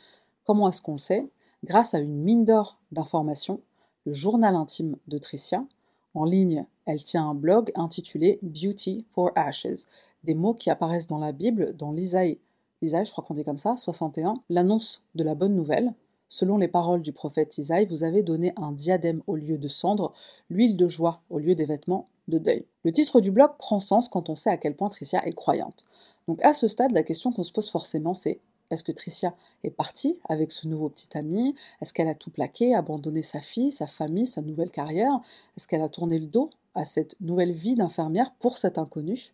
Comment 0.45 0.69
est-ce 0.69 0.81
qu'on 0.81 0.93
le 0.93 0.97
sait? 0.99 1.27
Grâce 1.63 1.93
à 1.93 1.99
une 1.99 2.15
mine 2.15 2.45
d'or 2.45 2.79
d'informations, 2.91 3.61
le 4.05 4.13
journal 4.13 4.55
intime 4.55 4.97
de 5.07 5.17
Tricia, 5.17 5.65
en 6.13 6.25
ligne, 6.25 6.65
elle 6.91 7.03
tient 7.03 7.29
un 7.29 7.33
blog 7.33 7.71
intitulé 7.75 8.37
Beauty 8.41 9.05
for 9.09 9.31
Ashes, 9.35 9.87
des 10.25 10.33
mots 10.33 10.53
qui 10.53 10.69
apparaissent 10.69 11.07
dans 11.07 11.19
la 11.19 11.31
Bible, 11.31 11.73
dans 11.77 11.93
l'Isaïe, 11.93 12.39
l'Isaïe, 12.81 13.05
je 13.05 13.11
crois 13.11 13.23
qu'on 13.23 13.33
dit 13.33 13.45
comme 13.45 13.57
ça, 13.57 13.77
61, 13.77 14.33
l'annonce 14.49 15.01
de 15.15 15.23
la 15.23 15.33
bonne 15.33 15.53
nouvelle. 15.53 15.93
Selon 16.27 16.57
les 16.57 16.67
paroles 16.67 17.01
du 17.01 17.13
prophète 17.13 17.57
Isaïe, 17.57 17.85
vous 17.85 18.03
avez 18.03 18.23
donné 18.23 18.53
un 18.57 18.71
diadème 18.71 19.21
au 19.27 19.35
lieu 19.35 19.57
de 19.57 19.67
cendre, 19.67 20.13
l'huile 20.49 20.75
de 20.75 20.87
joie 20.87 21.21
au 21.29 21.39
lieu 21.39 21.55
des 21.55 21.65
vêtements 21.65 22.07
de 22.27 22.37
deuil. 22.37 22.65
Le 22.83 22.91
titre 22.91 23.21
du 23.21 23.31
blog 23.31 23.51
prend 23.57 23.79
sens 23.79 24.09
quand 24.09 24.29
on 24.29 24.35
sait 24.35 24.49
à 24.49 24.57
quel 24.57 24.75
point 24.75 24.89
Tricia 24.89 25.25
est 25.25 25.33
croyante. 25.33 25.85
Donc 26.27 26.43
à 26.43 26.53
ce 26.53 26.67
stade, 26.67 26.91
la 26.91 27.03
question 27.03 27.31
qu'on 27.31 27.43
se 27.43 27.51
pose 27.51 27.69
forcément, 27.69 28.15
c'est 28.15 28.39
est-ce 28.69 28.83
que 28.83 28.91
Tricia 28.91 29.33
est 29.63 29.69
partie 29.69 30.17
avec 30.29 30.51
ce 30.51 30.67
nouveau 30.67 30.89
petit 30.89 31.17
ami? 31.17 31.55
Est-ce 31.81 31.93
qu'elle 31.93 32.07
a 32.07 32.15
tout 32.15 32.31
plaqué, 32.31 32.73
abandonné 32.73 33.21
sa 33.21 33.41
fille, 33.41 33.71
sa 33.71 33.87
famille, 33.87 34.27
sa 34.27 34.41
nouvelle 34.41 34.71
carrière? 34.71 35.19
Est-ce 35.57 35.67
qu'elle 35.67 35.81
a 35.81 35.89
tourné 35.89 36.17
le 36.17 36.27
dos? 36.27 36.49
À 36.75 36.85
cette 36.85 37.15
nouvelle 37.21 37.53
vie 37.53 37.75
d'infirmière 37.75 38.33
pour 38.39 38.57
cet 38.57 38.77
inconnu 38.77 39.33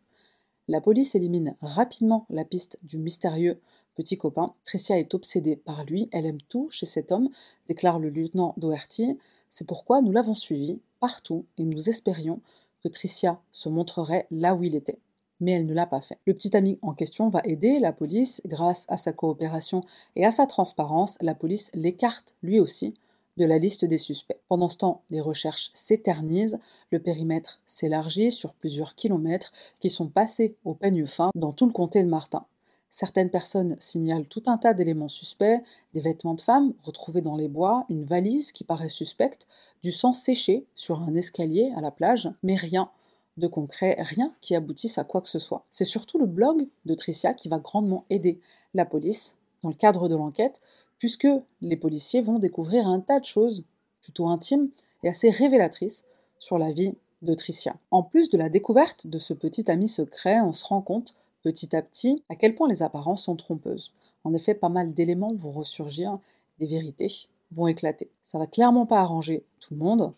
La 0.67 0.81
police 0.81 1.15
élimine 1.15 1.55
rapidement 1.61 2.25
la 2.29 2.45
piste 2.45 2.77
du 2.83 2.97
mystérieux 2.97 3.59
petit 3.97 4.17
copain. 4.17 4.53
Tricia 4.63 4.99
est 4.99 5.15
obsédée 5.15 5.55
par 5.55 5.83
lui, 5.83 6.07
elle 6.11 6.27
aime 6.27 6.41
tout 6.49 6.69
chez 6.69 6.85
cet 6.85 7.11
homme, 7.11 7.29
déclare 7.67 7.99
le 7.99 8.09
lieutenant 8.09 8.53
Doherty. 8.57 9.17
C'est 9.49 9.67
pourquoi 9.67 10.01
nous 10.01 10.11
l'avons 10.11 10.35
suivi 10.35 10.79
partout 10.99 11.45
et 11.57 11.65
nous 11.65 11.89
espérions 11.89 12.39
que 12.83 12.89
Tricia 12.89 13.41
se 13.51 13.69
montrerait 13.69 14.27
là 14.29 14.53
où 14.53 14.63
il 14.63 14.75
était. 14.75 14.99
Mais 15.39 15.51
elle 15.51 15.65
ne 15.65 15.73
l'a 15.73 15.87
pas 15.87 16.01
fait. 16.01 16.19
Le 16.25 16.33
petit 16.33 16.55
ami 16.55 16.79
en 16.81 16.93
question 16.93 17.29
va 17.29 17.41
aider 17.43 17.79
la 17.79 17.91
police 17.91 18.41
grâce 18.45 18.85
à 18.87 18.97
sa 18.97 19.13
coopération 19.13 19.81
et 20.15 20.25
à 20.25 20.31
sa 20.31 20.45
transparence. 20.45 21.17
La 21.21 21.35
police 21.35 21.71
l'écarte 21.73 22.35
lui 22.43 22.59
aussi 22.59 22.93
de 23.37 23.45
la 23.45 23.57
liste 23.57 23.85
des 23.85 23.97
suspects. 23.97 24.39
Pendant 24.49 24.69
ce 24.69 24.77
temps, 24.77 25.01
les 25.09 25.21
recherches 25.21 25.69
s'éternisent, 25.73 26.59
le 26.91 26.99
périmètre 26.99 27.61
s'élargit 27.65 28.31
sur 28.31 28.53
plusieurs 28.53 28.95
kilomètres 28.95 29.53
qui 29.79 29.89
sont 29.89 30.07
passés 30.07 30.55
au 30.65 30.73
peigne 30.73 31.05
fin 31.05 31.29
dans 31.35 31.53
tout 31.53 31.65
le 31.65 31.71
comté 31.71 32.03
de 32.03 32.09
Martin. 32.09 32.45
Certaines 32.89 33.29
personnes 33.29 33.75
signalent 33.79 34.25
tout 34.25 34.43
un 34.47 34.57
tas 34.57 34.73
d'éléments 34.73 35.09
suspects, 35.09 35.61
des 35.93 35.99
vêtements 35.99 36.33
de 36.33 36.41
femmes 36.41 36.73
retrouvés 36.83 37.21
dans 37.21 37.35
les 37.35 37.49
bois, 37.49 37.85
une 37.89 38.05
valise 38.05 38.51
qui 38.51 38.63
paraît 38.63 38.89
suspecte, 38.89 39.47
du 39.83 39.91
sang 39.91 40.13
séché 40.13 40.65
sur 40.73 41.01
un 41.01 41.13
escalier 41.15 41.71
à 41.75 41.81
la 41.81 41.91
plage, 41.91 42.29
mais 42.43 42.55
rien 42.55 42.89
de 43.35 43.47
concret, 43.47 43.97
rien 43.99 44.33
qui 44.41 44.55
aboutisse 44.55 44.97
à 44.97 45.03
quoi 45.03 45.21
que 45.21 45.29
ce 45.29 45.37
soit. 45.37 45.63
C'est 45.69 45.85
surtout 45.85 46.17
le 46.17 46.25
blog 46.25 46.67
de 46.85 46.93
Tricia 46.95 47.33
qui 47.33 47.49
va 47.49 47.59
grandement 47.59 48.05
aider 48.09 48.39
la 48.73 48.85
police 48.85 49.37
dans 49.63 49.69
le 49.69 49.75
cadre 49.75 50.07
de 50.07 50.15
l'enquête, 50.15 50.61
puisque 50.99 51.27
les 51.61 51.77
policiers 51.77 52.21
vont 52.21 52.39
découvrir 52.39 52.87
un 52.87 52.99
tas 52.99 53.19
de 53.19 53.25
choses 53.25 53.63
plutôt 54.01 54.27
intimes 54.27 54.69
et 55.03 55.09
assez 55.09 55.29
révélatrices 55.29 56.05
sur 56.39 56.57
la 56.57 56.71
vie 56.71 56.93
de 57.21 57.33
Tricia. 57.33 57.75
En 57.91 58.03
plus 58.03 58.29
de 58.29 58.37
la 58.37 58.49
découverte 58.49 59.07
de 59.07 59.17
ce 59.17 59.33
petit 59.33 59.69
ami 59.69 59.87
secret, 59.87 60.41
on 60.41 60.53
se 60.53 60.65
rend 60.65 60.81
compte 60.81 61.15
petit 61.43 61.75
à 61.75 61.81
petit 61.81 62.23
à 62.29 62.35
quel 62.35 62.55
point 62.55 62.69
les 62.69 62.83
apparences 62.83 63.23
sont 63.23 63.35
trompeuses. 63.35 63.91
En 64.23 64.33
effet, 64.33 64.53
pas 64.53 64.69
mal 64.69 64.93
d'éléments 64.93 65.33
vont 65.33 65.51
ressurgir, 65.51 66.19
des 66.59 66.67
vérités 66.67 67.27
vont 67.51 67.67
éclater. 67.67 68.09
Ça 68.21 68.37
va 68.37 68.47
clairement 68.47 68.85
pas 68.85 68.99
arranger 68.99 69.43
tout 69.59 69.73
le 69.73 69.79
monde. 69.79 70.13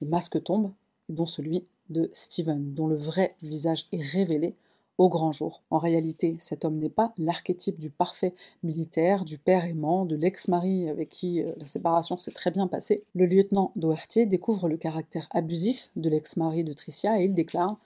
Les 0.00 0.06
masques 0.06 0.42
tombent, 0.42 0.72
dont 1.08 1.26
celui 1.26 1.64
de 1.88 2.10
Steven, 2.12 2.74
dont 2.74 2.86
le 2.86 2.96
vrai 2.96 3.34
visage 3.42 3.86
est 3.92 4.02
révélé 4.02 4.54
au 4.98 5.08
grand 5.08 5.32
jour. 5.32 5.62
En 5.70 5.78
réalité, 5.78 6.36
cet 6.38 6.64
homme 6.64 6.78
n'est 6.78 6.88
pas 6.88 7.12
l'archétype 7.16 7.78
du 7.78 7.90
parfait 7.90 8.34
militaire, 8.62 9.24
du 9.24 9.38
père 9.38 9.64
aimant, 9.64 10.04
de 10.04 10.16
l'ex-mari 10.16 10.88
avec 10.88 11.08
qui 11.08 11.42
euh, 11.42 11.52
la 11.56 11.66
séparation 11.66 12.18
s'est 12.18 12.32
très 12.32 12.50
bien 12.50 12.66
passée. 12.66 13.04
Le 13.14 13.26
lieutenant 13.26 13.72
Doherty 13.76 14.26
découvre 14.26 14.68
le 14.68 14.76
caractère 14.76 15.28
abusif 15.30 15.90
de 15.96 16.10
l'ex-mari 16.10 16.64
de 16.64 16.72
Tricia 16.72 17.20
et 17.20 17.24
il 17.24 17.34
déclare 17.34 17.78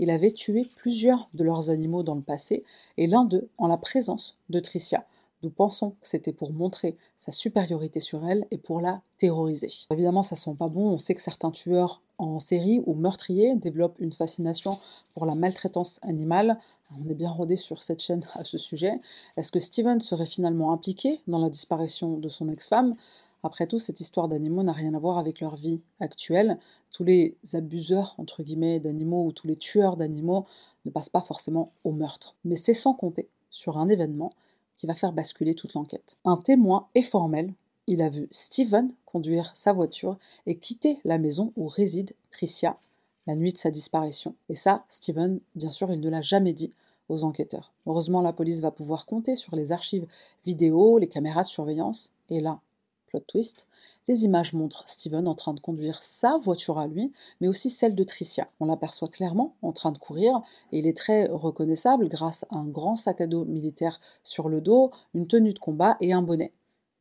il 0.00 0.10
avait 0.10 0.32
tué 0.32 0.66
plusieurs 0.76 1.28
de 1.34 1.44
leurs 1.44 1.68
animaux 1.68 2.02
dans 2.02 2.14
le 2.14 2.22
passé, 2.22 2.64
et 2.96 3.06
l'un 3.06 3.24
d'eux 3.24 3.48
en 3.58 3.68
la 3.68 3.76
présence 3.76 4.38
de 4.48 4.58
Tricia. 4.58 5.04
Nous 5.42 5.50
pensons 5.50 5.90
que 5.90 6.06
c'était 6.06 6.32
pour 6.32 6.52
montrer 6.52 6.96
sa 7.16 7.32
supériorité 7.32 8.00
sur 8.00 8.26
elle 8.26 8.46
et 8.50 8.58
pour 8.58 8.80
la 8.80 9.02
terroriser. 9.18 9.68
Évidemment, 9.90 10.22
ça 10.22 10.36
sent 10.36 10.54
pas 10.58 10.68
bon. 10.68 10.90
On 10.90 10.98
sait 10.98 11.14
que 11.14 11.20
certains 11.20 11.50
tueurs 11.50 12.00
en 12.20 12.38
série 12.38 12.82
ou 12.86 12.94
meurtriers 12.94 13.56
développent 13.56 13.98
une 13.98 14.12
fascination 14.12 14.78
pour 15.14 15.26
la 15.26 15.34
maltraitance 15.34 15.98
animale. 16.02 16.58
On 17.00 17.08
est 17.08 17.14
bien 17.14 17.30
rodé 17.30 17.56
sur 17.56 17.82
cette 17.82 18.00
chaîne 18.00 18.24
à 18.34 18.44
ce 18.44 18.58
sujet. 18.58 19.00
Est-ce 19.36 19.50
que 19.50 19.60
Steven 19.60 20.00
serait 20.00 20.26
finalement 20.26 20.72
impliqué 20.72 21.20
dans 21.26 21.38
la 21.38 21.50
disparition 21.50 22.18
de 22.18 22.28
son 22.28 22.48
ex-femme? 22.48 22.94
Après 23.42 23.66
tout, 23.66 23.78
cette 23.78 24.00
histoire 24.00 24.28
d'animaux 24.28 24.62
n'a 24.62 24.72
rien 24.72 24.92
à 24.94 24.98
voir 24.98 25.16
avec 25.16 25.40
leur 25.40 25.56
vie 25.56 25.80
actuelle. 25.98 26.58
Tous 26.92 27.04
les 27.04 27.36
abuseurs, 27.54 28.14
entre 28.18 28.42
guillemets, 28.42 28.80
d'animaux 28.80 29.24
ou 29.24 29.32
tous 29.32 29.46
les 29.46 29.56
tueurs 29.56 29.96
d'animaux 29.96 30.44
ne 30.84 30.90
passent 30.90 31.08
pas 31.08 31.22
forcément 31.22 31.72
au 31.84 31.92
meurtre. 31.92 32.36
Mais 32.44 32.56
c'est 32.56 32.74
sans 32.74 32.92
compter 32.92 33.28
sur 33.50 33.78
un 33.78 33.88
événement 33.88 34.32
qui 34.76 34.86
va 34.86 34.94
faire 34.94 35.12
basculer 35.12 35.54
toute 35.54 35.74
l'enquête. 35.74 36.18
Un 36.24 36.36
témoin 36.36 36.86
est 36.94 37.02
formel. 37.02 37.54
Il 37.86 38.02
a 38.02 38.10
vu 38.10 38.28
Steven 38.30 38.92
conduire 39.12 39.52
sa 39.54 39.72
voiture 39.72 40.16
et 40.46 40.56
quitter 40.56 40.98
la 41.04 41.18
maison 41.18 41.52
où 41.56 41.68
réside 41.68 42.14
Tricia 42.30 42.78
la 43.26 43.36
nuit 43.36 43.52
de 43.52 43.58
sa 43.58 43.70
disparition. 43.70 44.34
Et 44.48 44.54
ça, 44.54 44.84
Steven, 44.88 45.40
bien 45.54 45.70
sûr, 45.70 45.92
il 45.92 46.00
ne 46.00 46.08
l'a 46.08 46.22
jamais 46.22 46.52
dit 46.52 46.72
aux 47.08 47.24
enquêteurs. 47.24 47.72
Heureusement, 47.86 48.22
la 48.22 48.32
police 48.32 48.60
va 48.60 48.70
pouvoir 48.70 49.06
compter 49.06 49.36
sur 49.36 49.56
les 49.56 49.72
archives 49.72 50.06
vidéo, 50.44 50.98
les 50.98 51.08
caméras 51.08 51.42
de 51.42 51.48
surveillance, 51.48 52.12
et 52.28 52.40
là, 52.40 52.60
plot 53.06 53.20
twist, 53.26 53.66
les 54.08 54.24
images 54.24 54.52
montrent 54.52 54.86
Steven 54.86 55.26
en 55.28 55.34
train 55.34 55.54
de 55.54 55.60
conduire 55.60 56.02
sa 56.02 56.38
voiture 56.38 56.78
à 56.78 56.86
lui, 56.86 57.12
mais 57.40 57.48
aussi 57.48 57.68
celle 57.68 57.94
de 57.94 58.04
Tricia. 58.04 58.48
On 58.60 58.66
l'aperçoit 58.66 59.08
clairement 59.08 59.54
en 59.62 59.72
train 59.72 59.92
de 59.92 59.98
courir, 59.98 60.40
et 60.72 60.78
il 60.78 60.86
est 60.86 60.96
très 60.96 61.26
reconnaissable 61.26 62.08
grâce 62.08 62.44
à 62.50 62.56
un 62.56 62.66
grand 62.66 62.96
sac 62.96 63.20
à 63.20 63.26
dos 63.26 63.44
militaire 63.44 64.00
sur 64.22 64.48
le 64.48 64.60
dos, 64.60 64.90
une 65.14 65.26
tenue 65.26 65.52
de 65.52 65.58
combat 65.58 65.96
et 66.00 66.12
un 66.12 66.22
bonnet. 66.22 66.52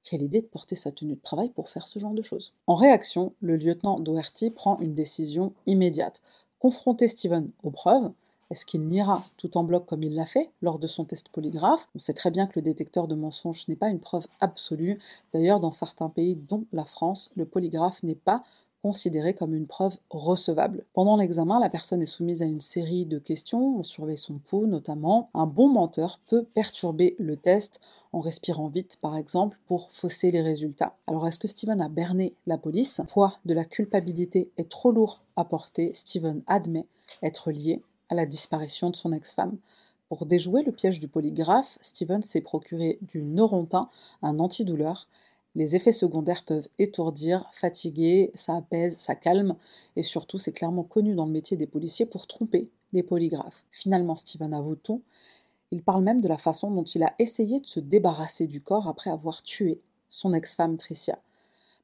Quelle 0.04 0.24
idée 0.24 0.42
de 0.42 0.48
porter 0.48 0.76
sa 0.76 0.92
tenue 0.92 1.16
de 1.16 1.22
travail 1.22 1.50
pour 1.50 1.70
faire 1.70 1.88
ce 1.88 2.00
genre 2.00 2.14
de 2.14 2.22
choses. 2.22 2.54
En 2.68 2.76
réaction, 2.76 3.34
le 3.42 3.58
lieutenant 3.58 4.00
Doherty 4.00 4.50
prend 4.50 4.80
une 4.80 4.96
décision 4.96 5.54
immédiate. 5.66 6.22
Confronter 6.60 7.08
Steven 7.08 7.50
aux 7.64 7.72
preuves, 7.72 8.12
est-ce 8.50 8.66
qu'il 8.66 8.88
niera 8.88 9.24
tout 9.38 9.58
en 9.58 9.64
bloc 9.64 9.86
comme 9.86 10.02
il 10.02 10.16
l'a 10.16 10.26
fait 10.26 10.50
lors 10.62 10.80
de 10.80 10.88
son 10.88 11.06
test 11.06 11.30
polygraphe? 11.30 11.88
On 11.96 12.00
sait 12.00 12.14
très 12.14 12.32
bien 12.32 12.48
que 12.48 12.54
le 12.56 12.64
détecteur 12.64 13.08
de 13.08 13.14
mensonges 13.14 13.68
n'est 13.68 13.76
pas 13.76 13.90
une 13.90 14.00
preuve 14.00 14.28
absolue. 14.40 15.00
D'ailleurs, 15.34 15.60
dans 15.60 15.72
certains 15.72 16.10
pays, 16.10 16.36
dont 16.36 16.66
la 16.74 16.86
France, 16.86 17.30
le 17.36 17.46
polygraphe 17.46 18.02
n'est 18.02 18.16
pas 18.16 18.44
considéré 18.82 19.34
comme 19.34 19.54
une 19.54 19.68
preuve 19.68 19.98
recevable. 20.10 20.86
Pendant 20.94 21.18
l'examen, 21.18 21.60
la 21.60 21.70
personne 21.70 22.02
est 22.02 22.06
soumise 22.06 22.42
à 22.42 22.46
une 22.46 22.62
série 22.62 23.06
de 23.06 23.20
questions, 23.20 23.80
on 23.80 23.84
surveille 23.84 24.18
son 24.18 24.40
pouls 24.40 24.68
notamment. 24.68 25.30
Un 25.34 25.46
bon 25.46 25.68
menteur 25.68 26.20
peut 26.28 26.44
perturber 26.44 27.16
le 27.20 27.36
test 27.36 27.82
en 28.14 28.20
respirant 28.20 28.68
vite 28.68 28.98
par 29.02 29.18
exemple 29.18 29.58
pour 29.68 29.92
fausser 29.92 30.32
les 30.32 30.42
résultats. 30.42 30.96
Alors 31.08 31.28
est-ce 31.28 31.40
que 31.40 31.48
Steven 31.48 31.82
a 31.82 31.90
berné 31.90 32.36
la 32.48 32.58
police? 32.58 33.02
Poids 33.08 33.38
de 33.46 33.54
la 33.54 33.66
culpabilité 33.66 34.52
est 34.58 34.70
trop 34.70 34.92
lourd 34.92 35.22
à 35.36 35.46
porter, 35.46 35.94
Steven 35.94 36.42
admet 36.48 36.86
être 37.22 37.52
lié 37.52 37.82
à 38.10 38.16
la 38.16 38.26
disparition 38.26 38.90
de 38.90 38.96
son 38.96 39.12
ex-femme. 39.12 39.58
Pour 40.10 40.26
déjouer 40.26 40.64
le 40.64 40.72
piège 40.72 41.00
du 41.00 41.08
polygraphe, 41.08 41.78
Steven 41.82 42.24
s'est 42.24 42.42
procuré 42.42 42.98
du 43.04 43.22
Norontin, 43.22 43.90
un 44.24 44.40
antidouleur. 44.40 45.08
Les 45.56 45.76
effets 45.76 45.92
secondaires 45.92 46.46
peuvent 46.46 46.70
étourdir, 46.78 47.50
fatiguer, 47.52 48.32
ça 48.36 48.56
apaise, 48.56 48.98
ça 48.98 49.16
calme, 49.16 49.56
et 49.96 50.04
surtout 50.04 50.38
c'est 50.38 50.52
clairement 50.52 50.84
connu 50.84 51.16
dans 51.16 51.26
le 51.26 51.32
métier 51.32 51.58
des 51.58 51.66
policiers 51.66 52.06
pour 52.06 52.28
tromper 52.28 52.70
les 52.94 53.04
polygraphes. 53.04 53.66
Finalement, 53.72 54.16
Steven 54.16 54.54
avoue 54.54 54.76
tout. 54.76 55.02
Il 55.72 55.84
parle 55.84 56.04
même 56.04 56.22
de 56.22 56.28
la 56.28 56.38
façon 56.38 56.72
dont 56.72 56.84
il 56.84 57.04
a 57.04 57.14
essayé 57.20 57.60
de 57.60 57.68
se 57.68 57.80
débarrasser 57.80 58.48
du 58.48 58.62
corps 58.62 58.88
après 58.88 59.10
avoir 59.10 59.44
tué 59.44 59.82
son 60.10 60.34
ex-femme 60.34 60.78
Tricia. 60.78 61.20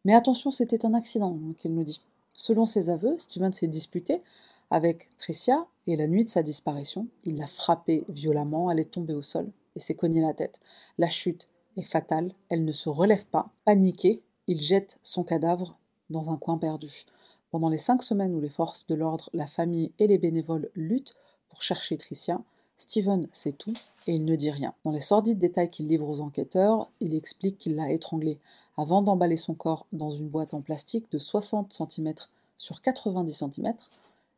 Mais 0.04 0.14
attention, 0.14 0.52
c'était 0.52 0.86
un 0.86 0.94
accident, 0.94 1.36
hein, 1.36 1.54
qu'il 1.58 1.74
nous 1.74 1.84
dit. 1.84 2.02
Selon 2.36 2.66
ses 2.66 2.90
aveux, 2.90 3.18
Steven 3.18 3.54
s'est 3.54 3.68
disputé 3.68 4.22
avec 4.70 5.10
Tricia, 5.18 5.68
et 5.88 5.96
la 5.96 6.08
nuit 6.08 6.26
de 6.26 6.30
sa 6.30 6.44
disparition, 6.44 7.08
il 7.24 7.38
l'a 7.38 7.48
frappée 7.48 8.06
violemment, 8.10 8.72
elle 8.72 8.80
est 8.80 8.92
tombée 8.92 9.14
au 9.14 9.22
sol 9.22 9.52
et 9.76 9.80
s'est 9.80 9.94
cognée 9.94 10.22
la 10.22 10.34
tête. 10.34 10.60
La 10.98 11.10
chute 11.10 11.48
est 11.78 11.84
fatale, 11.84 12.34
elle 12.50 12.66
ne 12.66 12.72
se 12.72 12.90
relève 12.90 13.26
pas. 13.26 13.50
Paniqué, 13.66 14.22
il 14.48 14.62
jette 14.62 15.00
son 15.04 15.24
cadavre 15.24 15.78
dans 16.10 16.30
un 16.30 16.38
coin 16.38 16.58
perdu. 16.58 17.06
Pendant 17.52 17.70
les 17.70 17.78
cinq 17.78 18.04
semaines 18.04 18.36
où 18.36 18.42
les 18.42 18.50
forces 18.50 18.86
de 18.88 18.96
l'ordre, 18.96 19.30
la 19.34 19.48
famille 19.48 19.92
et 20.00 20.08
les 20.08 20.18
bénévoles 20.18 20.70
luttent 20.76 21.16
pour 21.50 21.62
chercher 21.62 21.98
Tricia, 21.98 22.42
Steven 22.78 23.28
sait 23.32 23.54
tout 23.54 23.74
et 24.08 24.16
il 24.16 24.26
ne 24.26 24.36
dit 24.36 24.52
rien. 24.52 24.74
Dans 24.84 24.92
les 24.92 25.00
sordides 25.00 25.40
détails 25.40 25.70
qu'il 25.70 25.88
livre 25.88 26.08
aux 26.08 26.22
enquêteurs, 26.22 26.92
il 27.00 27.16
explique 27.16 27.58
qu'il 27.58 27.76
l'a 27.76 27.92
étranglée 27.92 28.40
avant 28.78 29.02
d'emballer 29.02 29.38
son 29.38 29.54
corps 29.54 29.88
dans 29.94 30.12
une 30.12 30.28
boîte 30.28 30.54
en 30.54 30.62
plastique 30.62 31.10
de 31.12 31.20
60 31.20 31.74
cm 31.74 32.14
sur 32.58 32.82
90 32.82 33.34
cm 33.34 33.74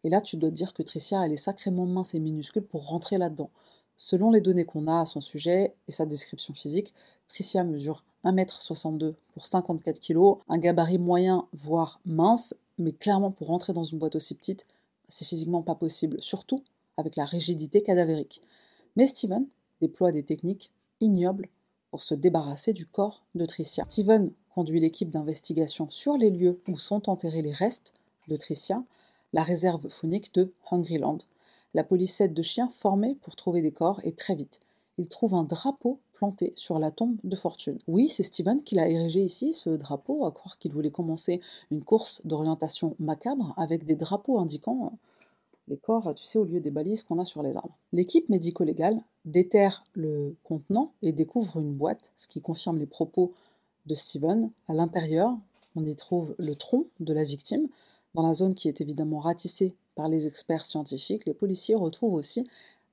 et 0.04 0.10
là, 0.10 0.22
tu 0.22 0.38
dois 0.38 0.52
dire 0.52 0.74
que 0.74 0.84
Tricia, 0.84 1.26
elle 1.26 1.34
est 1.34 1.38
sacrément 1.38 1.86
mince 1.86 2.14
et 2.14 2.20
minuscule 2.20 2.64
pour 2.64 2.88
rentrer 2.88 3.18
là-dedans. 3.18 3.50
Selon 3.98 4.32
les 4.32 4.42
données 4.42 4.66
qu'on 4.66 4.88
a 4.88 5.02
à 5.02 5.06
son 5.06 5.22
sujet 5.22 5.74
et 5.88 5.92
sa 5.92 6.06
description 6.06 6.54
physique, 6.54 6.94
Tricia 7.28 7.64
mesure 7.64 8.04
1m62 8.24 9.14
pour 9.34 9.48
54 9.48 10.00
kg, 10.00 10.38
un 10.50 10.58
gabarit 10.58 11.00
moyen, 11.00 11.48
voire 11.54 12.00
mince, 12.06 12.54
mais 12.78 12.92
clairement 12.92 13.32
pour 13.32 13.48
rentrer 13.48 13.74
dans 13.74 13.84
une 13.84 13.98
boîte 13.98 14.16
aussi 14.16 14.36
petite, 14.36 14.68
c'est 15.08 15.26
physiquement 15.26 15.64
pas 15.64 15.76
possible, 15.76 16.18
surtout 16.22 16.64
avec 16.98 17.16
la 17.16 17.26
rigidité 17.26 17.82
cadavérique. 17.82 18.42
Mais 18.96 19.08
Steven 19.08 19.48
déploie 19.82 20.12
des 20.12 20.24
techniques 20.24 20.72
ignobles 21.00 21.50
pour 21.92 22.04
se 22.04 22.14
débarrasser 22.14 22.74
du 22.74 22.86
corps 22.86 23.24
de 23.36 23.46
Tricia. 23.46 23.84
Steven 23.84 24.32
conduit 24.50 24.80
l'équipe 24.80 25.10
d'investigation 25.10 25.90
sur 25.90 26.18
les 26.18 26.30
lieux 26.30 26.60
où 26.68 26.78
sont 26.78 27.10
enterrés 27.10 27.42
les 27.42 27.52
restes 27.52 27.94
de 28.28 28.36
Tricia 28.36 28.84
la 29.34 29.44
réserve 29.44 29.90
faunique 29.90 30.34
de 30.34 30.54
Hungryland. 30.72 31.20
La 31.78 31.84
police 31.84 32.22
aide 32.22 32.34
de 32.34 32.42
chiens 32.42 32.70
formés 32.70 33.14
pour 33.22 33.36
trouver 33.36 33.62
des 33.62 33.72
corps 33.72 34.02
et 34.04 34.14
très 34.14 34.34
vite. 34.34 34.62
Il 34.98 35.08
trouve 35.08 35.36
un 35.36 35.44
drapeau 35.44 36.00
planté 36.14 36.52
sur 36.56 36.80
la 36.80 36.90
tombe 36.90 37.18
de 37.24 37.36
Fortune. 37.36 37.78
Oui, 37.88 38.10
c'est 38.10 38.24
Steven 38.24 38.64
qui 38.64 38.74
l'a 38.74 38.90
érigé 38.90 39.22
ici, 39.22 39.54
ce 39.54 39.70
drapeau, 39.70 40.26
à 40.26 40.32
croire 40.32 40.58
qu'il 40.58 40.72
voulait 40.72 40.90
commencer 40.90 41.40
une 41.70 41.84
course 41.84 42.20
d'orientation 42.26 42.96
macabre 42.98 43.54
avec 43.58 43.86
des 43.86 43.96
drapeaux 43.96 44.40
indiquant 44.40 44.92
les 45.68 45.78
corps, 45.78 46.16
tu 46.16 46.26
sais, 46.26 46.40
au 46.40 46.46
lieu 46.46 46.62
des 46.62 46.72
balises 46.72 47.04
qu'on 47.04 47.20
a 47.20 47.26
sur 47.26 47.44
les 47.44 47.58
arbres. 47.58 47.78
L'équipe 47.92 48.28
médico-légale 48.28 49.00
déterre 49.26 49.84
le 49.94 50.36
contenant 50.44 50.94
et 51.04 51.12
découvre 51.12 51.58
une 51.58 51.76
boîte, 51.76 52.12
ce 52.18 52.28
qui 52.28 52.42
confirme 52.42 52.80
les 52.80 52.88
propos 52.88 53.34
de 53.86 53.94
Steven. 53.94 54.50
À 54.68 54.74
l'intérieur, 54.74 55.38
on 55.76 55.86
y 55.86 55.96
trouve 55.96 56.34
le 56.40 56.56
tronc 56.56 56.88
de 57.00 57.14
la 57.14 57.24
victime. 57.24 57.68
Dans 58.16 58.26
la 58.26 58.34
zone 58.34 58.56
qui 58.56 58.68
est 58.68 58.82
évidemment 58.82 59.20
ratissée 59.20 59.76
par 59.98 60.08
les 60.08 60.28
experts 60.28 60.66
scientifiques, 60.66 61.26
les 61.26 61.34
policiers 61.34 61.76
retrouvent 61.76 62.14
aussi 62.14 62.48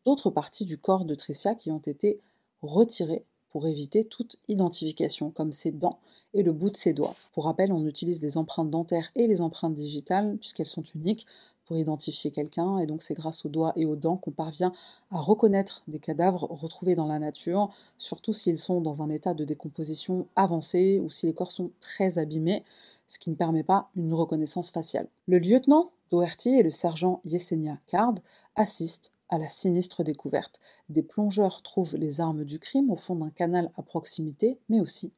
d'autres 0.05 0.31
parties 0.31 0.65
du 0.65 0.79
corps 0.79 1.05
de 1.05 1.15
Tricia 1.15 1.55
qui 1.55 1.71
ont 1.71 1.79
été 1.79 2.19
retirées 2.63 3.25
pour 3.51 3.69
éviter 3.69 4.05
toute 4.05 4.37
identification, 4.49 5.31
comme 5.31 5.53
ses 5.53 5.71
dents 5.71 6.01
et 6.33 6.43
le 6.43 6.53
bout 6.53 6.71
de 6.71 6.77
ses 6.77 6.93
doigts. 6.93 7.15
Pour 7.33 7.45
rappel, 7.45 7.73
on 7.73 7.87
utilise 7.87 8.21
les 8.21 8.37
empreintes 8.37 8.71
dentaires 8.71 9.11
et 9.15 9.29
les 9.29 9.41
empreintes 9.41 9.77
digitales, 9.77 10.37
puisqu'elles 10.39 10.67
sont 10.67 10.83
uniques, 10.83 11.27
pour 11.67 11.79
identifier 11.79 12.31
quelqu'un, 12.31 12.79
et 12.79 12.87
donc 12.87 13.01
c'est 13.01 13.15
grâce 13.15 13.45
aux 13.47 13.49
doigts 13.49 13.73
et 13.77 13.87
aux 13.87 13.97
dents 13.97 14.17
qu'on 14.17 14.33
parvient 14.33 14.73
à 15.11 15.19
reconnaître 15.19 15.83
des 15.89 15.99
cadavres 15.99 16.47
retrouvés 16.51 16.95
dans 16.95 17.07
la 17.07 17.19
nature, 17.19 17.71
surtout 17.97 18.33
s'ils 18.35 18.59
sont 18.59 18.81
dans 18.81 19.03
un 19.03 19.09
état 19.09 19.33
de 19.33 19.45
décomposition 19.45 20.27
avancé 20.37 21.01
ou 21.03 21.11
si 21.11 21.27
les 21.27 21.33
corps 21.33 21.53
sont 21.53 21.71
très 21.81 22.19
abîmés, 22.19 22.65
ce 23.07 23.19
qui 23.19 23.31
ne 23.31 23.35
permet 23.35 23.63
pas 23.63 23.89
une 23.97 24.13
reconnaissance 24.13 24.71
faciale. 24.71 25.09
Le 25.27 25.39
lieutenant 25.39 25.91
Doherty 26.11 26.51
et 26.51 26.63
le 26.63 26.71
sergent 26.71 27.21
Yesenia 27.25 27.79
Card 27.87 28.15
assistent 28.57 29.13
à 29.29 29.39
la 29.39 29.49
sinistre 29.49 30.05
découverte. 30.05 30.61
Des 30.89 31.03
plongeurs 31.03 31.63
trouvent 31.63 31.97
les 31.97 32.21
armes 32.21 32.45
du 32.45 32.59
crime 32.59 32.91
au 32.91 32.97
fond 32.97 33.17
d'un 33.17 33.31
canal 33.31 33.71
à 33.77 33.83
proximité, 33.83 34.59
mais 34.69 34.81
aussi 34.81 35.13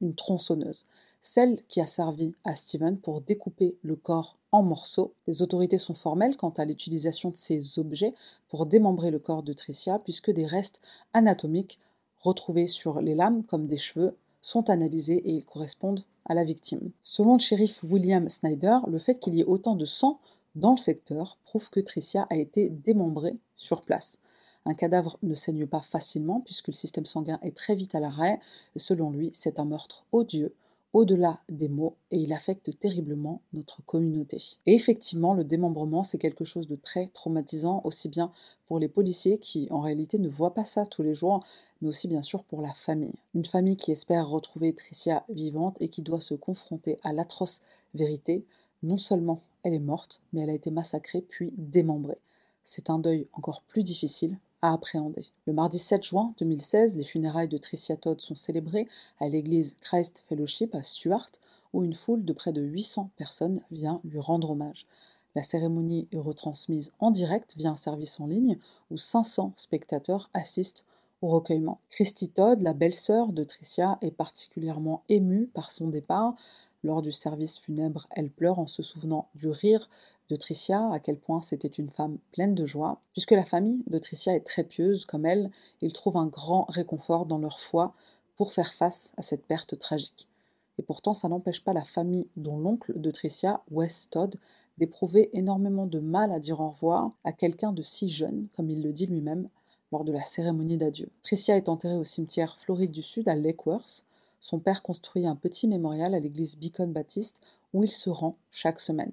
une 0.00 0.14
tronçonneuse, 0.14 0.86
celle 1.20 1.62
qui 1.68 1.80
a 1.80 1.86
servi 1.86 2.34
à 2.44 2.54
Steven 2.54 2.98
pour 2.98 3.20
découper 3.20 3.76
le 3.82 3.96
corps 3.96 4.38
en 4.52 4.62
morceaux. 4.62 5.12
Les 5.26 5.42
autorités 5.42 5.78
sont 5.78 5.94
formelles 5.94 6.36
quant 6.36 6.50
à 6.50 6.64
l'utilisation 6.64 7.30
de 7.30 7.36
ces 7.36 7.78
objets 7.78 8.14
pour 8.48 8.66
démembrer 8.66 9.10
le 9.10 9.18
corps 9.18 9.42
de 9.42 9.52
Tricia, 9.52 9.98
puisque 9.98 10.30
des 10.30 10.46
restes 10.46 10.80
anatomiques 11.12 11.78
retrouvés 12.18 12.66
sur 12.66 13.00
les 13.00 13.14
lames, 13.14 13.44
comme 13.46 13.66
des 13.66 13.78
cheveux, 13.78 14.16
sont 14.40 14.70
analysés 14.70 15.22
et 15.24 15.32
ils 15.32 15.44
correspondent 15.44 16.04
à 16.24 16.34
la 16.34 16.44
victime. 16.44 16.90
Selon 17.02 17.34
le 17.34 17.40
shérif 17.40 17.82
William 17.82 18.28
Snyder, 18.28 18.78
le 18.88 18.98
fait 18.98 19.18
qu'il 19.18 19.34
y 19.34 19.40
ait 19.40 19.44
autant 19.44 19.74
de 19.74 19.84
sang 19.84 20.20
dans 20.54 20.72
le 20.72 20.78
secteur 20.78 21.38
prouve 21.44 21.70
que 21.70 21.80
Tricia 21.80 22.26
a 22.30 22.36
été 22.36 22.70
démembrée 22.70 23.36
sur 23.56 23.82
place. 23.82 24.18
Un 24.66 24.74
cadavre 24.74 25.18
ne 25.22 25.34
saigne 25.34 25.66
pas 25.66 25.80
facilement 25.80 26.40
puisque 26.40 26.68
le 26.68 26.74
système 26.74 27.06
sanguin 27.06 27.38
est 27.42 27.56
très 27.56 27.74
vite 27.74 27.94
à 27.94 28.00
l'arrêt. 28.00 28.40
Selon 28.76 29.10
lui, 29.10 29.30
c'est 29.32 29.58
un 29.58 29.64
meurtre 29.64 30.04
odieux 30.12 30.54
au-delà 30.92 31.40
des 31.48 31.68
mots 31.68 31.96
et 32.10 32.18
il 32.18 32.32
affecte 32.32 32.78
terriblement 32.78 33.42
notre 33.52 33.82
communauté. 33.82 34.38
Et 34.66 34.74
effectivement, 34.74 35.34
le 35.34 35.44
démembrement, 35.44 36.02
c'est 36.02 36.18
quelque 36.18 36.44
chose 36.44 36.66
de 36.66 36.76
très 36.76 37.08
traumatisant, 37.14 37.80
aussi 37.84 38.08
bien 38.08 38.32
pour 38.66 38.78
les 38.78 38.88
policiers 38.88 39.38
qui 39.38 39.68
en 39.70 39.80
réalité 39.80 40.18
ne 40.18 40.28
voient 40.28 40.54
pas 40.54 40.64
ça 40.64 40.86
tous 40.86 41.02
les 41.02 41.14
jours, 41.14 41.44
mais 41.80 41.88
aussi 41.88 42.08
bien 42.08 42.22
sûr 42.22 42.44
pour 42.44 42.62
la 42.62 42.72
famille. 42.72 43.14
Une 43.34 43.44
famille 43.44 43.76
qui 43.76 43.92
espère 43.92 44.28
retrouver 44.28 44.74
Tricia 44.74 45.24
vivante 45.28 45.76
et 45.80 45.88
qui 45.88 46.02
doit 46.02 46.20
se 46.20 46.34
confronter 46.34 46.98
à 47.02 47.12
l'atroce 47.12 47.62
vérité. 47.94 48.44
Non 48.82 48.98
seulement 48.98 49.42
elle 49.62 49.74
est 49.74 49.78
morte, 49.78 50.22
mais 50.32 50.42
elle 50.42 50.50
a 50.50 50.54
été 50.54 50.70
massacrée 50.70 51.20
puis 51.20 51.52
démembrée. 51.56 52.18
C'est 52.64 52.90
un 52.90 52.98
deuil 52.98 53.26
encore 53.32 53.62
plus 53.62 53.82
difficile 53.82 54.38
à 54.62 54.72
appréhender. 54.72 55.26
Le 55.46 55.52
mardi 55.52 55.78
7 55.78 56.04
juin 56.04 56.34
2016, 56.38 56.96
les 56.96 57.04
funérailles 57.04 57.48
de 57.48 57.58
Tricia 57.58 57.96
Todd 57.96 58.20
sont 58.20 58.34
célébrées 58.34 58.88
à 59.18 59.28
l'église 59.28 59.76
Christ 59.80 60.24
Fellowship 60.28 60.74
à 60.74 60.82
Stuart, 60.82 61.30
où 61.72 61.84
une 61.84 61.94
foule 61.94 62.24
de 62.24 62.32
près 62.32 62.52
de 62.52 62.60
800 62.60 63.10
personnes 63.16 63.60
vient 63.70 64.00
lui 64.04 64.20
rendre 64.20 64.50
hommage. 64.50 64.86
La 65.34 65.42
cérémonie 65.42 66.08
est 66.12 66.18
retransmise 66.18 66.92
en 66.98 67.10
direct 67.10 67.54
via 67.56 67.70
un 67.70 67.76
service 67.76 68.18
en 68.18 68.26
ligne 68.26 68.58
où 68.90 68.98
500 68.98 69.52
spectateurs 69.56 70.28
assistent 70.34 70.84
au 71.22 71.28
recueillement. 71.28 71.80
Christy 71.88 72.30
Todd, 72.30 72.62
la 72.62 72.72
belle-sœur 72.72 73.32
de 73.32 73.44
Tricia, 73.44 73.98
est 74.00 74.10
particulièrement 74.10 75.02
émue 75.08 75.46
par 75.46 75.70
son 75.70 75.88
départ. 75.88 76.34
Lors 76.82 77.02
du 77.02 77.12
service 77.12 77.58
funèbre, 77.58 78.06
elle 78.10 78.30
pleure 78.30 78.58
en 78.58 78.66
se 78.66 78.82
souvenant 78.82 79.28
du 79.34 79.48
rire 79.48 79.88
de 80.30 80.36
Tricia, 80.36 80.90
à 80.92 81.00
quel 81.00 81.18
point 81.18 81.42
c'était 81.42 81.68
une 81.68 81.90
femme 81.90 82.18
pleine 82.32 82.54
de 82.54 82.64
joie. 82.64 83.00
Puisque 83.12 83.32
la 83.32 83.44
famille 83.44 83.82
de 83.88 83.98
Tricia 83.98 84.34
est 84.34 84.46
très 84.46 84.64
pieuse 84.64 85.04
comme 85.04 85.26
elle, 85.26 85.50
ils 85.82 85.92
trouvent 85.92 86.16
un 86.16 86.26
grand 86.26 86.64
réconfort 86.68 87.26
dans 87.26 87.38
leur 87.38 87.58
foi 87.58 87.94
pour 88.36 88.52
faire 88.52 88.72
face 88.72 89.12
à 89.16 89.22
cette 89.22 89.44
perte 89.44 89.78
tragique. 89.78 90.28
Et 90.78 90.82
pourtant, 90.82 91.12
ça 91.12 91.28
n'empêche 91.28 91.62
pas 91.62 91.74
la 91.74 91.84
famille 91.84 92.28
dont 92.36 92.58
l'oncle 92.58 92.98
de 92.98 93.10
Tricia, 93.10 93.62
Wes 93.70 94.08
Todd, 94.10 94.36
d'éprouver 94.78 95.28
énormément 95.34 95.86
de 95.86 95.98
mal 95.98 96.32
à 96.32 96.40
dire 96.40 96.60
au 96.60 96.70
revoir 96.70 97.12
à 97.24 97.32
quelqu'un 97.32 97.72
de 97.72 97.82
si 97.82 98.08
jeune, 98.08 98.46
comme 98.56 98.70
il 98.70 98.82
le 98.82 98.92
dit 98.92 99.06
lui-même, 99.06 99.48
lors 99.92 100.04
de 100.04 100.12
la 100.12 100.24
cérémonie 100.24 100.78
d'adieu. 100.78 101.10
Tricia 101.22 101.56
est 101.56 101.68
enterrée 101.68 101.96
au 101.96 102.04
cimetière 102.04 102.58
Floride 102.58 102.92
du 102.92 103.02
Sud 103.02 103.28
à 103.28 103.34
Lake 103.34 103.66
Worth. 103.66 104.06
Son 104.38 104.58
père 104.58 104.82
construit 104.82 105.26
un 105.26 105.36
petit 105.36 105.68
mémorial 105.68 106.14
à 106.14 106.20
l'église 106.20 106.56
Beacon 106.56 106.92
Baptiste 106.92 107.42
où 107.74 107.84
il 107.84 107.90
se 107.90 108.08
rend 108.08 108.36
chaque 108.50 108.80
semaine. 108.80 109.12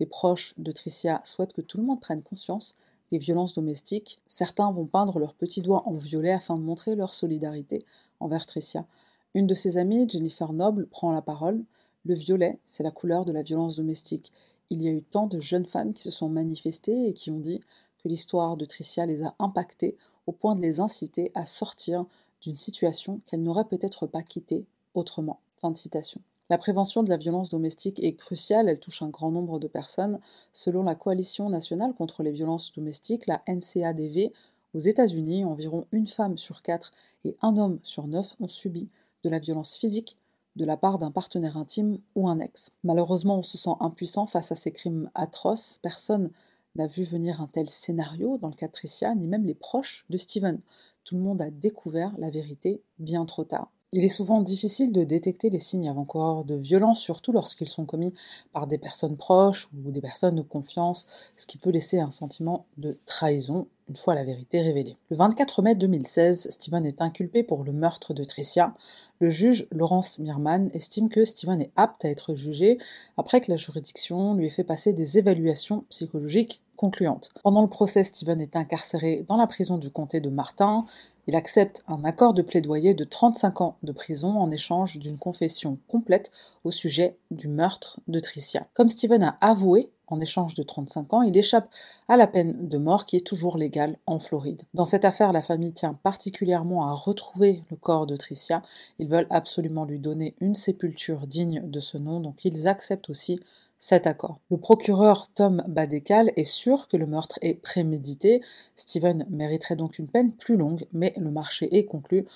Les 0.00 0.06
proches 0.06 0.54
de 0.58 0.72
Tricia 0.72 1.20
souhaitent 1.24 1.52
que 1.52 1.60
tout 1.60 1.78
le 1.78 1.84
monde 1.84 2.00
prenne 2.00 2.22
conscience 2.22 2.76
des 3.12 3.18
violences 3.18 3.54
domestiques. 3.54 4.18
Certains 4.26 4.70
vont 4.70 4.86
peindre 4.86 5.18
leurs 5.18 5.34
petits 5.34 5.62
doigts 5.62 5.86
en 5.86 5.92
violet 5.92 6.32
afin 6.32 6.56
de 6.56 6.62
montrer 6.62 6.96
leur 6.96 7.14
solidarité 7.14 7.84
envers 8.20 8.46
Tricia. 8.46 8.86
Une 9.34 9.46
de 9.46 9.54
ses 9.54 9.78
amies, 9.78 10.08
Jennifer 10.08 10.52
Noble, 10.52 10.86
prend 10.86 11.12
la 11.12 11.22
parole. 11.22 11.64
Le 12.04 12.14
violet, 12.14 12.58
c'est 12.64 12.82
la 12.82 12.90
couleur 12.90 13.24
de 13.24 13.32
la 13.32 13.42
violence 13.42 13.76
domestique. 13.76 14.32
Il 14.70 14.82
y 14.82 14.88
a 14.88 14.92
eu 14.92 15.02
tant 15.02 15.26
de 15.26 15.40
jeunes 15.40 15.66
femmes 15.66 15.92
qui 15.92 16.02
se 16.02 16.10
sont 16.10 16.28
manifestées 16.28 17.08
et 17.08 17.12
qui 17.14 17.30
ont 17.30 17.38
dit 17.38 17.60
que 18.02 18.08
l'histoire 18.08 18.56
de 18.56 18.64
Tricia 18.64 19.06
les 19.06 19.22
a 19.22 19.34
impactées 19.38 19.96
au 20.26 20.32
point 20.32 20.54
de 20.54 20.60
les 20.60 20.80
inciter 20.80 21.30
à 21.34 21.46
sortir 21.46 22.06
d'une 22.40 22.56
situation 22.56 23.20
qu'elles 23.26 23.42
n'auraient 23.42 23.64
peut-être 23.64 24.06
pas 24.06 24.22
quittée 24.22 24.66
autrement. 24.94 25.40
Fin 25.60 25.70
de 25.70 25.76
citation. 25.76 26.20
La 26.50 26.58
prévention 26.58 27.02
de 27.02 27.08
la 27.08 27.16
violence 27.16 27.48
domestique 27.48 28.02
est 28.04 28.14
cruciale, 28.14 28.68
elle 28.68 28.78
touche 28.78 29.00
un 29.00 29.08
grand 29.08 29.30
nombre 29.30 29.58
de 29.58 29.66
personnes. 29.66 30.20
Selon 30.52 30.82
la 30.82 30.94
Coalition 30.94 31.48
nationale 31.48 31.94
contre 31.94 32.22
les 32.22 32.32
violences 32.32 32.72
domestiques, 32.72 33.26
la 33.26 33.42
NCADV, 33.48 34.30
aux 34.74 34.78
États-Unis, 34.78 35.44
environ 35.44 35.86
une 35.92 36.06
femme 36.06 36.36
sur 36.36 36.60
quatre 36.60 36.92
et 37.24 37.36
un 37.40 37.56
homme 37.56 37.78
sur 37.82 38.06
neuf 38.06 38.36
ont 38.40 38.48
subi 38.48 38.88
de 39.22 39.30
la 39.30 39.38
violence 39.38 39.76
physique 39.76 40.18
de 40.56 40.64
la 40.64 40.76
part 40.76 40.98
d'un 40.98 41.10
partenaire 41.10 41.56
intime 41.56 41.98
ou 42.14 42.28
un 42.28 42.38
ex. 42.38 42.70
Malheureusement, 42.84 43.38
on 43.38 43.42
se 43.42 43.58
sent 43.58 43.74
impuissant 43.80 44.26
face 44.26 44.52
à 44.52 44.54
ces 44.54 44.70
crimes 44.70 45.10
atroces. 45.14 45.80
Personne 45.82 46.30
n'a 46.76 46.86
vu 46.86 47.04
venir 47.04 47.40
un 47.40 47.48
tel 47.48 47.70
scénario 47.70 48.38
dans 48.38 48.48
le 48.48 48.54
cas 48.54 48.66
de 48.66 48.72
Tricia, 48.72 49.14
ni 49.14 49.26
même 49.26 49.46
les 49.46 49.54
proches 49.54 50.04
de 50.10 50.16
Steven. 50.16 50.60
Tout 51.04 51.16
le 51.16 51.22
monde 51.22 51.42
a 51.42 51.50
découvert 51.50 52.12
la 52.18 52.30
vérité 52.30 52.82
bien 52.98 53.24
trop 53.24 53.44
tard. 53.44 53.70
Il 53.96 54.04
est 54.04 54.08
souvent 54.08 54.40
difficile 54.40 54.90
de 54.90 55.04
détecter 55.04 55.50
les 55.50 55.60
signes 55.60 55.88
avant-coureurs 55.88 56.44
de 56.44 56.56
violence, 56.56 56.98
surtout 56.98 57.30
lorsqu'ils 57.30 57.68
sont 57.68 57.84
commis 57.84 58.12
par 58.52 58.66
des 58.66 58.76
personnes 58.76 59.16
proches 59.16 59.68
ou 59.72 59.92
des 59.92 60.00
personnes 60.00 60.34
de 60.34 60.42
confiance, 60.42 61.06
ce 61.36 61.46
qui 61.46 61.58
peut 61.58 61.70
laisser 61.70 62.00
un 62.00 62.10
sentiment 62.10 62.66
de 62.76 62.98
trahison 63.06 63.68
une 63.88 63.96
fois 63.96 64.14
la 64.14 64.24
vérité 64.24 64.60
révélée. 64.60 64.96
Le 65.10 65.16
24 65.16 65.62
mai 65.62 65.74
2016, 65.74 66.48
Steven 66.50 66.86
est 66.86 67.02
inculpé 67.02 67.42
pour 67.42 67.64
le 67.64 67.72
meurtre 67.72 68.14
de 68.14 68.24
Tricia. 68.24 68.74
Le 69.20 69.30
juge 69.30 69.66
Laurence 69.70 70.18
Mirman 70.18 70.70
estime 70.72 71.08
que 71.08 71.24
Steven 71.24 71.60
est 71.60 71.70
apte 71.76 72.04
à 72.04 72.08
être 72.08 72.34
jugé 72.34 72.78
après 73.16 73.40
que 73.40 73.50
la 73.50 73.56
juridiction 73.56 74.34
lui 74.34 74.46
ait 74.46 74.50
fait 74.50 74.64
passer 74.64 74.92
des 74.92 75.18
évaluations 75.18 75.84
psychologiques 75.90 76.62
concluantes. 76.76 77.30
Pendant 77.42 77.62
le 77.62 77.68
procès, 77.68 78.04
Steven 78.04 78.40
est 78.40 78.56
incarcéré 78.56 79.24
dans 79.28 79.36
la 79.36 79.46
prison 79.46 79.78
du 79.78 79.90
comté 79.90 80.20
de 80.20 80.30
Martin. 80.30 80.86
Il 81.26 81.36
accepte 81.36 81.82
un 81.88 82.04
accord 82.04 82.34
de 82.34 82.42
plaidoyer 82.42 82.94
de 82.94 83.04
35 83.04 83.60
ans 83.60 83.76
de 83.82 83.92
prison 83.92 84.38
en 84.38 84.50
échange 84.50 84.98
d'une 84.98 85.18
confession 85.18 85.78
complète 85.88 86.30
au 86.64 86.70
sujet 86.70 87.16
du 87.30 87.48
meurtre 87.48 88.00
de 88.08 88.20
Tricia. 88.20 88.66
Comme 88.74 88.88
Steven 88.88 89.22
a 89.22 89.36
avoué 89.40 89.90
en 90.06 90.20
échange 90.20 90.54
de 90.54 90.62
35 90.62 91.14
ans, 91.14 91.22
il 91.22 91.36
échappe 91.36 91.68
à 92.08 92.16
la 92.16 92.26
peine 92.26 92.68
de 92.68 92.78
mort 92.78 93.06
qui 93.06 93.16
est 93.16 93.26
toujours 93.26 93.56
légale 93.56 93.96
en 94.06 94.18
Floride. 94.18 94.62
Dans 94.74 94.84
cette 94.84 95.06
affaire, 95.06 95.32
la 95.32 95.42
famille 95.42 95.72
tient 95.72 95.94
particulièrement 95.94 96.88
à 96.88 96.92
retrouver 96.92 97.62
le 97.70 97.76
corps 97.76 98.06
de 98.06 98.16
Tricia. 98.16 98.62
Ils 98.98 99.08
veulent 99.08 99.26
absolument 99.30 99.84
lui 99.84 99.98
donner 99.98 100.34
une 100.40 100.54
sépulture 100.54 101.26
digne 101.26 101.62
de 101.64 101.80
ce 101.80 101.96
nom, 101.96 102.20
donc 102.20 102.44
ils 102.44 102.68
acceptent 102.68 103.08
aussi 103.08 103.40
cet 103.78 104.06
accord. 104.06 104.38
Le 104.50 104.56
procureur 104.56 105.28
Tom 105.34 105.62
Badekal 105.68 106.32
est 106.36 106.44
sûr 106.44 106.88
que 106.88 106.96
le 106.96 107.06
meurtre 107.06 107.38
est 107.42 107.54
prémédité. 107.54 108.42
Steven 108.76 109.26
mériterait 109.28 109.76
donc 109.76 109.98
une 109.98 110.08
peine 110.08 110.32
plus 110.32 110.56
longue, 110.56 110.86
mais 110.92 111.12
le 111.16 111.30
marché 111.30 111.76
est 111.76 111.84
conclu 111.84 112.26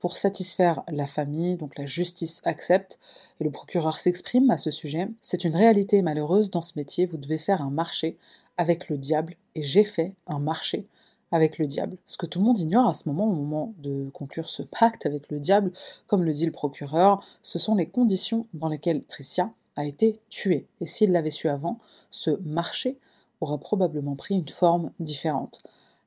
pour 0.00 0.16
satisfaire 0.16 0.82
la 0.88 1.06
famille, 1.06 1.56
donc 1.56 1.76
la 1.76 1.86
justice 1.86 2.40
accepte, 2.44 2.98
et 3.40 3.44
le 3.44 3.50
procureur 3.50 3.98
s'exprime 3.98 4.50
à 4.50 4.58
ce 4.58 4.70
sujet. 4.70 5.08
C'est 5.22 5.44
une 5.44 5.56
réalité 5.56 6.02
malheureuse 6.02 6.50
dans 6.50 6.62
ce 6.62 6.74
métier, 6.76 7.06
vous 7.06 7.16
devez 7.16 7.38
faire 7.38 7.62
un 7.62 7.70
marché 7.70 8.16
avec 8.56 8.88
le 8.88 8.96
diable, 8.96 9.34
et 9.54 9.62
j'ai 9.62 9.84
fait 9.84 10.14
un 10.26 10.38
marché 10.38 10.86
avec 11.30 11.58
le 11.58 11.66
diable. 11.66 11.96
Ce 12.04 12.16
que 12.16 12.26
tout 12.26 12.38
le 12.38 12.44
monde 12.44 12.58
ignore 12.58 12.88
à 12.88 12.94
ce 12.94 13.08
moment, 13.08 13.26
au 13.26 13.34
moment 13.34 13.74
de 13.78 14.08
conclure 14.10 14.48
ce 14.48 14.62
pacte 14.62 15.04
avec 15.04 15.30
le 15.30 15.40
diable, 15.40 15.72
comme 16.06 16.24
le 16.24 16.32
dit 16.32 16.46
le 16.46 16.52
procureur, 16.52 17.24
ce 17.42 17.58
sont 17.58 17.74
les 17.74 17.86
conditions 17.86 18.46
dans 18.54 18.68
lesquelles 18.68 19.04
Tricia 19.04 19.50
été 19.84 20.20
tué. 20.28 20.66
Et 20.80 20.86
s'il 20.86 21.12
l'avait 21.12 21.30
su 21.30 21.48
avant, 21.48 21.78
ce 22.10 22.30
marché 22.44 22.98
aura 23.40 23.58
probablement 23.58 24.16
pris 24.16 24.34
une 24.34 24.48
forme 24.48 24.90
différente. 25.00 25.62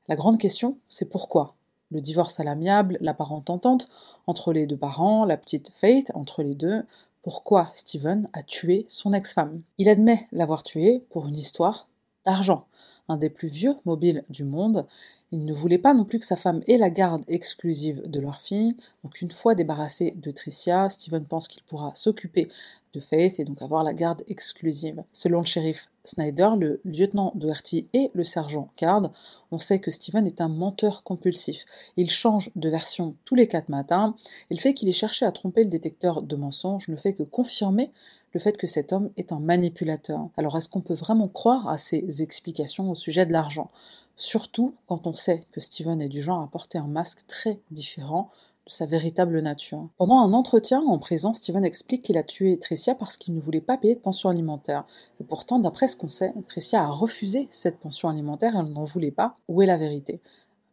La 0.08 0.16
grande 0.16 0.38
question, 0.38 0.78
c'est 0.88 1.08
pourquoi? 1.08 1.54
Le 1.90 2.00
divorce 2.00 2.40
à 2.40 2.44
l'amiable, 2.44 2.98
la 3.00 3.14
parente 3.14 3.50
entente 3.50 3.88
entre 4.26 4.52
les 4.52 4.66
deux 4.66 4.76
parents, 4.76 5.24
la 5.24 5.36
petite 5.36 5.70
Faith 5.74 6.10
entre 6.14 6.42
les 6.42 6.54
deux, 6.54 6.84
pourquoi 7.22 7.70
Steven 7.72 8.28
a 8.32 8.42
tué 8.42 8.84
son 8.88 9.12
ex-femme? 9.12 9.62
Il 9.78 9.88
admet 9.88 10.26
l'avoir 10.32 10.64
tué 10.64 11.04
pour 11.10 11.28
une 11.28 11.38
histoire 11.38 11.88
d'argent. 12.24 12.66
Un 13.08 13.16
des 13.16 13.30
plus 13.30 13.48
vieux 13.48 13.76
mobiles 13.84 14.24
du 14.28 14.44
monde, 14.44 14.86
il 15.32 15.44
ne 15.46 15.52
voulait 15.54 15.78
pas 15.78 15.94
non 15.94 16.04
plus 16.04 16.18
que 16.18 16.26
sa 16.26 16.36
femme 16.36 16.62
ait 16.68 16.76
la 16.76 16.90
garde 16.90 17.24
exclusive 17.26 18.02
de 18.06 18.20
leur 18.20 18.40
fille. 18.40 18.76
Donc 19.02 19.20
une 19.22 19.30
fois 19.30 19.54
débarrassé 19.54 20.12
de 20.16 20.30
Tricia, 20.30 20.88
Steven 20.90 21.24
pense 21.24 21.48
qu'il 21.48 21.62
pourra 21.62 21.92
s'occuper 21.94 22.48
de 22.92 23.00
Faith 23.00 23.40
et 23.40 23.44
donc 23.44 23.62
avoir 23.62 23.82
la 23.82 23.94
garde 23.94 24.22
exclusive. 24.28 25.02
Selon 25.12 25.40
le 25.40 25.46
shérif 25.46 25.88
Snyder, 26.04 26.50
le 26.58 26.80
lieutenant 26.84 27.32
Doherty 27.34 27.88
et 27.94 28.10
le 28.12 28.24
sergent 28.24 28.68
Card, 28.76 29.10
on 29.50 29.58
sait 29.58 29.78
que 29.78 29.90
Steven 29.90 30.26
est 30.26 30.42
un 30.42 30.48
menteur 30.48 31.02
compulsif. 31.02 31.64
Il 31.96 32.10
change 32.10 32.50
de 32.54 32.68
version 32.68 33.14
tous 33.24 33.34
les 33.34 33.48
quatre 33.48 33.70
matins, 33.70 34.14
et 34.50 34.54
le 34.54 34.60
fait 34.60 34.74
qu'il 34.74 34.90
ait 34.90 34.92
cherché 34.92 35.24
à 35.24 35.32
tromper 35.32 35.64
le 35.64 35.70
détecteur 35.70 36.20
de 36.20 36.36
mensonges 36.36 36.88
ne 36.88 36.96
fait 36.96 37.14
que 37.14 37.22
confirmer 37.22 37.90
le 38.32 38.40
fait 38.40 38.56
que 38.56 38.66
cet 38.66 38.92
homme 38.92 39.10
est 39.16 39.32
un 39.32 39.40
manipulateur. 39.40 40.28
Alors 40.36 40.56
est-ce 40.56 40.68
qu'on 40.68 40.80
peut 40.80 40.94
vraiment 40.94 41.28
croire 41.28 41.68
à 41.68 41.78
ces 41.78 42.22
explications 42.22 42.90
au 42.90 42.94
sujet 42.94 43.26
de 43.26 43.32
l'argent? 43.32 43.70
Surtout 44.16 44.74
quand 44.86 45.06
on 45.06 45.14
sait 45.14 45.42
que 45.52 45.60
Steven 45.60 46.00
est 46.00 46.08
du 46.08 46.22
genre 46.22 46.42
à 46.42 46.48
porter 46.48 46.78
un 46.78 46.86
masque 46.86 47.26
très 47.26 47.60
différent 47.70 48.30
de 48.66 48.70
sa 48.70 48.86
véritable 48.86 49.40
nature. 49.40 49.88
Pendant 49.98 50.20
un 50.20 50.32
entretien 50.32 50.80
en 50.80 50.98
prison, 50.98 51.34
Steven 51.34 51.64
explique 51.64 52.02
qu'il 52.02 52.16
a 52.18 52.22
tué 52.22 52.58
Tricia 52.58 52.94
parce 52.94 53.16
qu'il 53.16 53.34
ne 53.34 53.40
voulait 53.40 53.60
pas 53.60 53.76
payer 53.76 53.96
de 53.96 54.00
pension 54.00 54.28
alimentaire. 54.28 54.84
Et 55.20 55.24
pourtant, 55.24 55.58
d'après 55.58 55.88
ce 55.88 55.96
qu'on 55.96 56.08
sait, 56.08 56.32
Tricia 56.46 56.82
a 56.82 56.88
refusé 56.88 57.48
cette 57.50 57.80
pension 57.80 58.08
alimentaire, 58.08 58.54
elle 58.56 58.72
n'en 58.72 58.84
voulait 58.84 59.10
pas. 59.10 59.36
Où 59.48 59.62
est 59.62 59.66
la 59.66 59.78
vérité? 59.78 60.20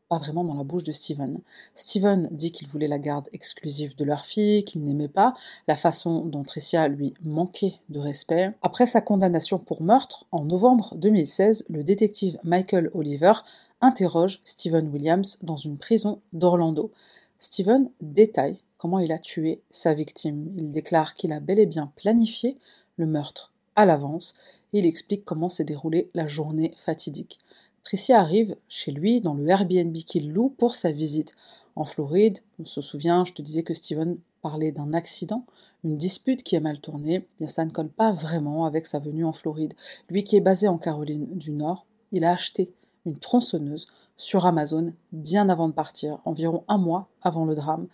Pas 0.09 0.17
vraiment 0.17 0.43
dans 0.43 0.55
la 0.55 0.63
bouche 0.63 0.83
de 0.83 0.91
Steven. 0.91 1.39
Steven 1.75 2.27
dit 2.31 2.51
qu'il 2.51 2.67
voulait 2.67 2.87
la 2.87 2.99
garde 2.99 3.29
exclusive 3.31 3.95
de 3.95 4.03
leur 4.03 4.25
fille, 4.25 4.65
qu'il 4.65 4.83
n'aimait 4.83 5.07
pas 5.07 5.35
la 5.67 5.75
façon 5.75 6.25
dont 6.25 6.43
Tricia 6.43 6.87
lui 6.87 7.13
manquait 7.23 7.75
de 7.89 7.99
respect. 7.99 8.51
Après 8.63 8.87
sa 8.87 9.01
condamnation 9.01 9.59
pour 9.59 9.81
meurtre, 9.81 10.25
en 10.31 10.43
novembre 10.43 10.95
2016, 10.95 11.65
le 11.69 11.83
détective 11.83 12.39
Michael 12.43 12.89
Oliver 12.93 13.33
interroge 13.81 14.41
Steven 14.43 14.89
Williams 14.89 15.37
dans 15.43 15.55
une 15.55 15.77
prison 15.77 16.19
d'Orlando. 16.33 16.91
Steven 17.37 17.89
détaille 18.01 18.61
comment 18.77 18.99
il 18.99 19.11
a 19.11 19.19
tué 19.19 19.61
sa 19.69 19.93
victime. 19.93 20.51
Il 20.57 20.71
déclare 20.71 21.13
qu'il 21.13 21.31
a 21.31 21.39
bel 21.39 21.59
et 21.59 21.65
bien 21.65 21.91
planifié 21.95 22.57
le 22.97 23.05
meurtre 23.05 23.53
à 23.75 23.85
l'avance 23.85 24.33
il 24.73 24.85
explique 24.85 25.25
comment 25.25 25.49
s'est 25.49 25.63
déroulée 25.63 26.09
la 26.13 26.27
journée 26.27 26.73
fatidique. 26.77 27.39
Tricia 27.83 28.19
arrive 28.19 28.55
chez 28.67 28.91
lui 28.91 29.21
dans 29.21 29.33
le 29.33 29.47
Airbnb 29.47 29.93
qu'il 29.93 30.31
loue 30.31 30.49
pour 30.49 30.75
sa 30.75 30.91
visite. 30.91 31.35
En 31.75 31.85
Floride, 31.85 32.39
on 32.59 32.65
se 32.65 32.81
souvient, 32.81 33.23
je 33.23 33.33
te 33.33 33.41
disais 33.41 33.63
que 33.63 33.73
Steven 33.73 34.17
parlait 34.41 34.71
d'un 34.71 34.93
accident, 34.93 35.45
une 35.83 35.97
dispute 35.97 36.43
qui 36.43 36.55
a 36.55 36.59
mal 36.59 36.79
tourné. 36.79 37.27
Bien, 37.39 37.47
ça 37.47 37.65
ne 37.65 37.71
colle 37.71 37.89
pas 37.89 38.11
vraiment 38.11 38.65
avec 38.65 38.85
sa 38.85 38.99
venue 38.99 39.25
en 39.25 39.33
Floride. 39.33 39.73
Lui 40.09 40.23
qui 40.23 40.35
est 40.35 40.41
basé 40.41 40.67
en 40.67 40.77
Caroline 40.77 41.27
du 41.37 41.51
Nord, 41.51 41.85
il 42.11 42.23
a 42.23 42.31
acheté 42.31 42.71
une 43.05 43.17
tronçonneuse 43.17 43.85
sur 44.17 44.45
Amazon 44.45 44.93
bien 45.11 45.47
avant 45.49 45.69
de 45.69 45.73
partir, 45.73 46.19
environ 46.25 46.63
un 46.67 46.77
mois 46.77 47.07
avant 47.21 47.45
le 47.45 47.55
drame. 47.55 47.87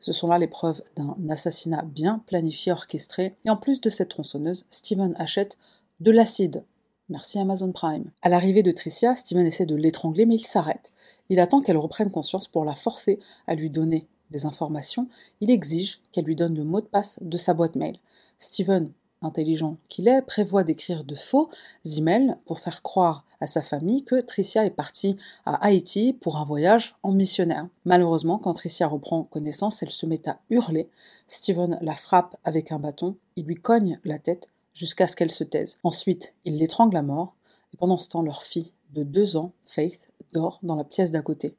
Ce 0.00 0.12
sont 0.12 0.28
là 0.28 0.38
les 0.38 0.48
preuves 0.48 0.82
d'un 0.96 1.16
assassinat 1.28 1.82
bien 1.82 2.22
planifié, 2.26 2.72
orchestré. 2.72 3.36
Et 3.44 3.50
en 3.50 3.56
plus 3.56 3.80
de 3.80 3.90
cette 3.90 4.10
tronçonneuse, 4.10 4.64
Steven 4.70 5.14
achète 5.18 5.58
de 6.00 6.10
l'acide. 6.10 6.64
Merci 7.10 7.40
Amazon 7.40 7.72
Prime. 7.72 8.04
À 8.22 8.28
l'arrivée 8.28 8.62
de 8.62 8.70
Tricia, 8.70 9.16
Steven 9.16 9.44
essaie 9.44 9.66
de 9.66 9.74
l'étrangler, 9.74 10.26
mais 10.26 10.36
il 10.36 10.46
s'arrête. 10.46 10.92
Il 11.28 11.40
attend 11.40 11.60
qu'elle 11.60 11.76
reprenne 11.76 12.12
conscience 12.12 12.46
pour 12.46 12.64
la 12.64 12.76
forcer 12.76 13.18
à 13.48 13.56
lui 13.56 13.68
donner 13.68 14.06
des 14.30 14.46
informations. 14.46 15.08
Il 15.40 15.50
exige 15.50 16.00
qu'elle 16.12 16.24
lui 16.24 16.36
donne 16.36 16.54
le 16.54 16.62
mot 16.62 16.80
de 16.80 16.86
passe 16.86 17.18
de 17.20 17.36
sa 17.36 17.52
boîte 17.52 17.74
mail. 17.74 17.98
Steven 18.38 18.92
intelligent 19.22 19.76
qu'il 19.88 20.06
est, 20.06 20.22
prévoit 20.22 20.62
d'écrire 20.62 21.02
de 21.02 21.16
faux 21.16 21.50
emails 21.84 22.36
pour 22.46 22.60
faire 22.60 22.80
croire 22.80 23.24
à 23.40 23.48
sa 23.48 23.60
famille 23.60 24.04
que 24.04 24.20
Tricia 24.20 24.64
est 24.64 24.70
partie 24.70 25.16
à 25.44 25.56
Haïti 25.64 26.12
pour 26.12 26.36
un 26.36 26.44
voyage 26.44 26.94
en 27.02 27.10
missionnaire. 27.10 27.66
Malheureusement, 27.84 28.38
quand 28.38 28.54
Tricia 28.54 28.86
reprend 28.86 29.24
connaissance, 29.24 29.82
elle 29.82 29.90
se 29.90 30.06
met 30.06 30.28
à 30.28 30.38
hurler. 30.48 30.88
Steven 31.26 31.76
la 31.82 31.96
frappe 31.96 32.36
avec 32.44 32.70
un 32.70 32.78
bâton, 32.78 33.16
il 33.34 33.46
lui 33.46 33.56
cogne 33.56 33.98
la 34.04 34.20
tête 34.20 34.48
jusqu'à 34.80 35.06
ce 35.06 35.14
qu'elle 35.14 35.30
se 35.30 35.44
taise. 35.44 35.78
Ensuite, 35.84 36.34
il 36.46 36.56
l'étrangle 36.56 36.96
à 36.96 37.02
mort, 37.02 37.34
et 37.74 37.76
pendant 37.76 37.98
ce 37.98 38.08
temps, 38.08 38.22
leur 38.22 38.44
fille 38.44 38.72
de 38.94 39.02
deux 39.02 39.36
ans, 39.36 39.52
Faith, 39.66 40.08
dort 40.32 40.58
dans 40.62 40.74
la 40.74 40.84
pièce 40.84 41.10
d'à 41.10 41.20
côté. 41.20 41.54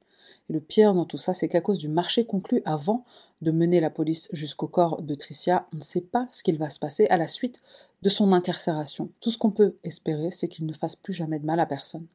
Et 0.49 0.53
le 0.53 0.59
pire 0.59 0.95
dans 0.95 1.05
tout 1.05 1.19
ça, 1.19 1.35
c'est 1.35 1.47
qu'à 1.47 1.61
cause 1.61 1.77
du 1.77 1.87
marché 1.87 2.25
conclu 2.25 2.63
avant 2.65 3.05
de 3.43 3.51
mener 3.51 3.79
la 3.79 3.91
police 3.91 4.27
jusqu'au 4.33 4.67
corps 4.67 5.03
de 5.03 5.13
Tricia, 5.13 5.67
on 5.71 5.77
ne 5.77 5.83
sait 5.83 6.01
pas 6.01 6.27
ce 6.31 6.41
qu'il 6.41 6.57
va 6.57 6.71
se 6.71 6.79
passer 6.79 7.05
à 7.07 7.17
la 7.17 7.27
suite 7.27 7.61
de 8.01 8.09
son 8.09 8.33
incarcération. 8.33 9.09
Tout 9.19 9.29
ce 9.29 9.37
qu'on 9.37 9.51
peut 9.51 9.75
espérer, 9.83 10.31
c'est 10.31 10.47
qu'il 10.47 10.65
ne 10.65 10.73
fasse 10.73 10.95
plus 10.95 11.13
jamais 11.13 11.37
de 11.37 11.45
mal 11.45 11.59
à 11.59 11.67
personne. 11.67 12.07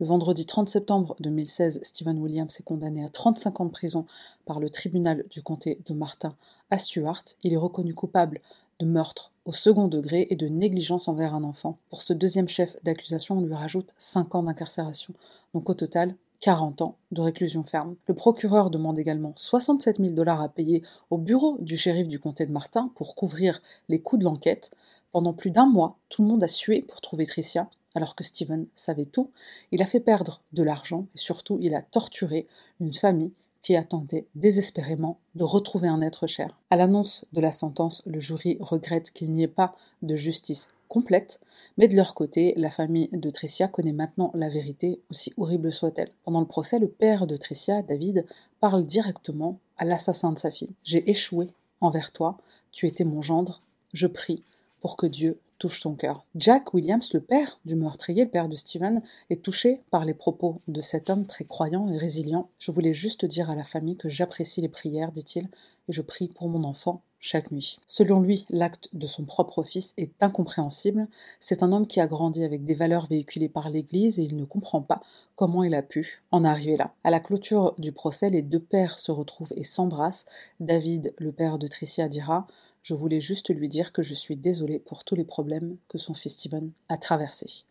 Le 0.00 0.06
vendredi 0.06 0.46
30 0.46 0.68
septembre 0.68 1.14
2016, 1.20 1.78
Stephen 1.84 2.18
Williams 2.18 2.58
est 2.58 2.64
condamné 2.64 3.04
à 3.04 3.08
35 3.08 3.60
ans 3.60 3.66
de 3.66 3.70
prison 3.70 4.04
par 4.46 4.58
le 4.58 4.68
tribunal 4.68 5.24
du 5.30 5.42
comté 5.42 5.78
de 5.86 5.94
Martin 5.94 6.34
à 6.70 6.78
Stuart. 6.78 7.22
Il 7.44 7.52
est 7.52 7.58
reconnu 7.58 7.94
coupable 7.94 8.40
de 8.80 8.86
meurtre 8.86 9.30
au 9.44 9.52
second 9.52 9.86
degré 9.86 10.26
et 10.30 10.36
de 10.36 10.48
négligence 10.48 11.06
envers 11.06 11.34
un 11.34 11.44
enfant. 11.44 11.78
Pour 11.90 12.02
ce 12.02 12.12
deuxième 12.12 12.48
chef 12.48 12.76
d'accusation, 12.82 13.38
on 13.38 13.42
lui 13.42 13.54
rajoute 13.54 13.92
5 13.98 14.34
ans 14.34 14.42
d'incarcération. 14.42 15.14
Donc 15.54 15.68
au 15.70 15.74
total, 15.74 16.16
40 16.40 16.80
ans 16.80 16.96
de 17.12 17.20
réclusion 17.20 17.62
ferme. 17.62 17.96
Le 18.06 18.14
procureur 18.14 18.70
demande 18.70 18.98
également 18.98 19.34
67 19.36 19.98
000 19.98 20.10
dollars 20.10 20.40
à 20.40 20.48
payer 20.48 20.82
au 21.10 21.18
bureau 21.18 21.58
du 21.60 21.76
shérif 21.76 22.08
du 22.08 22.18
comté 22.18 22.46
de 22.46 22.52
Martin 22.52 22.90
pour 22.94 23.14
couvrir 23.14 23.60
les 23.88 24.00
coûts 24.00 24.16
de 24.16 24.24
l'enquête. 24.24 24.70
Pendant 25.12 25.34
plus 25.34 25.50
d'un 25.50 25.66
mois, 25.66 25.98
tout 26.08 26.22
le 26.22 26.28
monde 26.28 26.42
a 26.42 26.48
sué 26.48 26.82
pour 26.82 27.00
trouver 27.00 27.26
Tricia, 27.26 27.68
alors 27.94 28.14
que 28.14 28.24
Steven 28.24 28.66
savait 28.74 29.04
tout. 29.04 29.30
Il 29.72 29.82
a 29.82 29.86
fait 29.86 30.00
perdre 30.00 30.40
de 30.52 30.62
l'argent 30.62 31.06
et 31.14 31.18
surtout 31.18 31.58
il 31.60 31.74
a 31.74 31.82
torturé 31.82 32.46
une 32.80 32.94
famille 32.94 33.32
qui 33.62 33.76
attendait 33.76 34.26
désespérément 34.34 35.18
de 35.34 35.44
retrouver 35.44 35.88
un 35.88 36.00
être 36.00 36.26
cher. 36.26 36.58
À 36.70 36.76
l'annonce 36.76 37.24
de 37.32 37.40
la 37.40 37.52
sentence, 37.52 38.02
le 38.06 38.20
jury 38.20 38.56
regrette 38.60 39.10
qu'il 39.10 39.30
n'y 39.30 39.42
ait 39.42 39.48
pas 39.48 39.74
de 40.02 40.16
justice 40.16 40.68
complète, 40.88 41.40
mais 41.78 41.88
de 41.88 41.96
leur 41.96 42.14
côté, 42.14 42.52
la 42.56 42.70
famille 42.70 43.08
de 43.12 43.30
Tricia 43.30 43.68
connaît 43.68 43.92
maintenant 43.92 44.32
la 44.34 44.48
vérité, 44.48 45.00
aussi 45.10 45.32
horrible 45.36 45.72
soit-elle. 45.72 46.10
Pendant 46.24 46.40
le 46.40 46.46
procès, 46.46 46.78
le 46.78 46.88
père 46.88 47.26
de 47.26 47.36
Tricia, 47.36 47.82
David, 47.82 48.26
parle 48.58 48.84
directement 48.84 49.58
à 49.78 49.84
l'assassin 49.84 50.32
de 50.32 50.38
sa 50.38 50.50
fille. 50.50 50.74
J'ai 50.82 51.08
échoué 51.08 51.48
envers 51.80 52.12
toi, 52.12 52.38
tu 52.72 52.86
étais 52.86 53.04
mon 53.04 53.22
gendre, 53.22 53.62
je 53.92 54.06
prie 54.06 54.42
pour 54.80 54.96
que 54.96 55.06
Dieu 55.06 55.38
touche 55.60 55.80
ton 55.80 55.94
cœur. 55.94 56.24
Jack 56.34 56.74
Williams, 56.74 57.12
le 57.12 57.20
père 57.20 57.60
du 57.64 57.76
meurtrier, 57.76 58.24
le 58.24 58.30
père 58.30 58.48
de 58.48 58.56
Steven, 58.56 59.02
est 59.28 59.42
touché 59.42 59.82
par 59.90 60.04
les 60.04 60.14
propos 60.14 60.56
de 60.66 60.80
cet 60.80 61.10
homme 61.10 61.26
très 61.26 61.44
croyant 61.44 61.88
et 61.90 61.98
résilient. 61.98 62.48
Je 62.58 62.72
voulais 62.72 62.94
juste 62.94 63.26
dire 63.26 63.50
à 63.50 63.54
la 63.54 63.62
famille 63.62 63.96
que 63.96 64.08
j'apprécie 64.08 64.62
les 64.62 64.68
prières, 64.68 65.12
dit-il, 65.12 65.48
et 65.88 65.92
je 65.92 66.02
prie 66.02 66.28
pour 66.28 66.48
mon 66.48 66.64
enfant 66.64 67.02
chaque 67.20 67.52
nuit. 67.52 67.78
Selon 67.86 68.20
lui, 68.20 68.46
l'acte 68.48 68.88
de 68.94 69.06
son 69.06 69.24
propre 69.24 69.62
fils 69.62 69.92
est 69.98 70.22
incompréhensible. 70.22 71.06
C'est 71.38 71.62
un 71.62 71.70
homme 71.70 71.86
qui 71.86 72.00
a 72.00 72.06
grandi 72.06 72.42
avec 72.42 72.64
des 72.64 72.74
valeurs 72.74 73.06
véhiculées 73.06 73.50
par 73.50 73.68
l'Église 73.68 74.18
et 74.18 74.22
il 74.22 74.36
ne 74.36 74.46
comprend 74.46 74.80
pas 74.80 75.02
comment 75.36 75.62
il 75.62 75.74
a 75.74 75.82
pu 75.82 76.22
en 76.30 76.44
arriver 76.44 76.78
là. 76.78 76.94
À 77.04 77.10
la 77.10 77.20
clôture 77.20 77.74
du 77.76 77.92
procès, 77.92 78.30
les 78.30 78.40
deux 78.40 78.60
pères 78.60 78.98
se 78.98 79.12
retrouvent 79.12 79.52
et 79.54 79.64
s'embrassent. 79.64 80.24
David, 80.60 81.12
le 81.18 81.32
père 81.32 81.58
de 81.58 81.66
Tricia, 81.66 82.08
dira 82.08 82.46
je 82.82 82.94
voulais 82.94 83.20
juste 83.20 83.54
lui 83.54 83.68
dire 83.68 83.92
que 83.92 84.02
je 84.02 84.14
suis 84.14 84.36
désolée 84.36 84.78
pour 84.78 85.04
tous 85.04 85.14
les 85.14 85.24
problèmes 85.24 85.76
que 85.88 85.98
son 85.98 86.14
fils 86.14 86.34
Steven 86.34 86.70
a 86.88 86.96
traversés. 86.96 87.64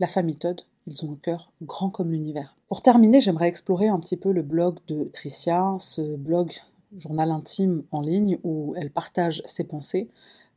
La 0.00 0.06
famille 0.06 0.36
Todd, 0.36 0.62
ils 0.86 1.04
ont 1.04 1.12
un 1.12 1.16
cœur 1.16 1.52
grand 1.62 1.90
comme 1.90 2.10
l'univers. 2.10 2.56
Pour 2.68 2.82
terminer, 2.82 3.20
j'aimerais 3.20 3.48
explorer 3.48 3.88
un 3.88 4.00
petit 4.00 4.16
peu 4.16 4.32
le 4.32 4.42
blog 4.42 4.78
de 4.88 5.04
Tricia, 5.12 5.76
ce 5.80 6.16
blog 6.16 6.52
journal 6.96 7.30
intime 7.30 7.84
en 7.90 8.00
ligne 8.00 8.38
où 8.44 8.74
elle 8.76 8.90
partage 8.90 9.42
ses 9.44 9.64
pensées. 9.64 10.08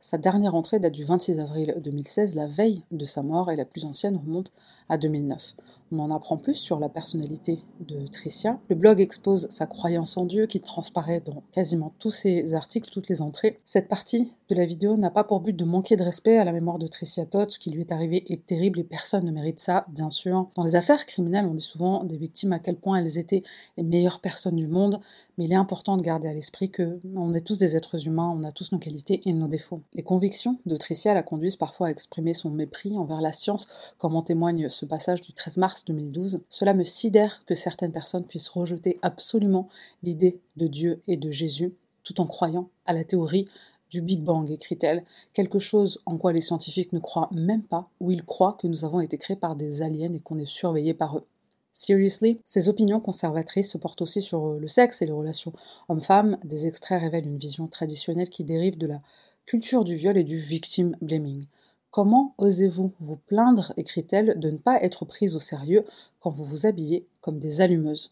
Sa 0.02 0.16
dernière 0.16 0.54
entrée 0.54 0.78
date 0.78 0.94
du 0.94 1.04
26 1.04 1.40
avril 1.40 1.74
2016, 1.78 2.34
la 2.34 2.46
veille 2.46 2.82
de 2.90 3.04
sa 3.04 3.22
mort, 3.22 3.50
et 3.50 3.56
la 3.56 3.66
plus 3.66 3.84
ancienne 3.84 4.16
remonte 4.16 4.50
à 4.88 4.96
2009. 4.96 5.54
On 5.92 5.98
en 5.98 6.10
apprend 6.10 6.38
plus 6.38 6.54
sur 6.54 6.78
la 6.78 6.88
personnalité 6.88 7.58
de 7.80 8.06
Tricia. 8.06 8.58
Le 8.70 8.76
blog 8.76 8.98
expose 8.98 9.46
sa 9.50 9.66
croyance 9.66 10.16
en 10.16 10.24
Dieu 10.24 10.46
qui 10.46 10.62
transparaît 10.62 11.20
dans 11.20 11.42
quasiment 11.52 11.92
tous 11.98 12.12
ses 12.12 12.54
articles, 12.54 12.88
toutes 12.90 13.10
les 13.10 13.20
entrées. 13.20 13.58
Cette 13.66 13.88
partie 13.88 14.32
la 14.54 14.66
vidéo 14.66 14.96
n'a 14.96 15.10
pas 15.10 15.24
pour 15.24 15.40
but 15.40 15.54
de 15.54 15.64
manquer 15.64 15.96
de 15.96 16.02
respect 16.02 16.38
à 16.38 16.44
la 16.44 16.52
mémoire 16.52 16.78
de 16.78 16.86
Tricia 16.86 17.26
Todd. 17.26 17.50
Ce 17.50 17.58
qui 17.58 17.70
lui 17.70 17.82
est 17.82 17.92
arrivé 17.92 18.24
est 18.32 18.46
terrible 18.46 18.80
et 18.80 18.84
personne 18.84 19.24
ne 19.24 19.30
mérite 19.30 19.60
ça, 19.60 19.86
bien 19.88 20.10
sûr. 20.10 20.48
Dans 20.56 20.64
les 20.64 20.76
affaires 20.76 21.06
criminelles, 21.06 21.46
on 21.46 21.54
dit 21.54 21.62
souvent 21.62 22.04
des 22.04 22.16
victimes 22.16 22.52
à 22.52 22.58
quel 22.58 22.76
point 22.76 22.98
elles 22.98 23.18
étaient 23.18 23.42
les 23.76 23.82
meilleures 23.82 24.20
personnes 24.20 24.56
du 24.56 24.66
monde, 24.66 25.00
mais 25.38 25.44
il 25.44 25.52
est 25.52 25.56
important 25.56 25.96
de 25.96 26.02
garder 26.02 26.28
à 26.28 26.32
l'esprit 26.32 26.70
que 26.70 26.98
on 27.14 27.34
est 27.34 27.46
tous 27.46 27.58
des 27.58 27.76
êtres 27.76 28.06
humains, 28.06 28.34
on 28.36 28.44
a 28.44 28.52
tous 28.52 28.72
nos 28.72 28.78
qualités 28.78 29.20
et 29.24 29.32
nos 29.32 29.48
défauts. 29.48 29.82
Les 29.94 30.02
convictions 30.02 30.58
de 30.66 30.76
Tricia 30.76 31.14
la 31.14 31.22
conduisent 31.22 31.56
parfois 31.56 31.88
à 31.88 31.90
exprimer 31.90 32.34
son 32.34 32.50
mépris 32.50 32.96
envers 32.96 33.20
la 33.20 33.32
science, 33.32 33.68
comme 33.98 34.16
en 34.16 34.22
témoigne 34.22 34.68
ce 34.68 34.84
passage 34.84 35.20
du 35.20 35.32
13 35.32 35.58
mars 35.58 35.84
2012. 35.84 36.42
Cela 36.48 36.74
me 36.74 36.84
sidère 36.84 37.42
que 37.46 37.54
certaines 37.54 37.92
personnes 37.92 38.24
puissent 38.24 38.48
rejeter 38.48 38.98
absolument 39.02 39.68
l'idée 40.02 40.40
de 40.56 40.66
Dieu 40.66 41.02
et 41.08 41.16
de 41.16 41.30
Jésus 41.30 41.74
tout 42.02 42.20
en 42.20 42.26
croyant 42.26 42.70
à 42.86 42.92
la 42.92 43.04
théorie 43.04 43.46
du 43.90 44.00
Big 44.00 44.22
Bang, 44.22 44.50
écrit-elle, 44.50 45.04
quelque 45.34 45.58
chose 45.58 46.00
en 46.06 46.16
quoi 46.16 46.32
les 46.32 46.40
scientifiques 46.40 46.92
ne 46.92 46.98
croient 46.98 47.28
même 47.32 47.62
pas, 47.62 47.88
ou 48.00 48.10
ils 48.10 48.24
croient 48.24 48.56
que 48.60 48.66
nous 48.66 48.84
avons 48.84 49.00
été 49.00 49.18
créés 49.18 49.36
par 49.36 49.56
des 49.56 49.82
aliens 49.82 50.12
et 50.12 50.20
qu'on 50.20 50.38
est 50.38 50.44
surveillés 50.44 50.94
par 50.94 51.18
eux. 51.18 51.24
Seriously, 51.72 52.40
ces 52.44 52.68
opinions 52.68 53.00
conservatrices 53.00 53.70
se 53.70 53.78
portent 53.78 54.02
aussi 54.02 54.22
sur 54.22 54.54
le 54.54 54.68
sexe 54.68 55.02
et 55.02 55.06
les 55.06 55.12
relations 55.12 55.52
hommes-femmes. 55.88 56.36
Des 56.44 56.66
extraits 56.66 57.00
révèlent 57.00 57.26
une 57.26 57.38
vision 57.38 57.68
traditionnelle 57.68 58.28
qui 58.28 58.44
dérive 58.44 58.76
de 58.76 58.86
la 58.88 59.00
culture 59.46 59.84
du 59.84 59.94
viol 59.94 60.16
et 60.16 60.24
du 60.24 60.36
victim 60.36 60.96
blaming. 61.00 61.46
Comment 61.90 62.34
osez-vous 62.38 62.92
vous 63.00 63.16
plaindre, 63.16 63.72
écrit-elle, 63.76 64.38
de 64.38 64.50
ne 64.50 64.58
pas 64.58 64.82
être 64.82 65.04
prise 65.04 65.34
au 65.34 65.40
sérieux 65.40 65.84
quand 66.20 66.30
vous 66.30 66.44
vous 66.44 66.66
habillez 66.66 67.06
comme 67.20 67.38
des 67.38 67.60
allumeuses? 67.60 68.10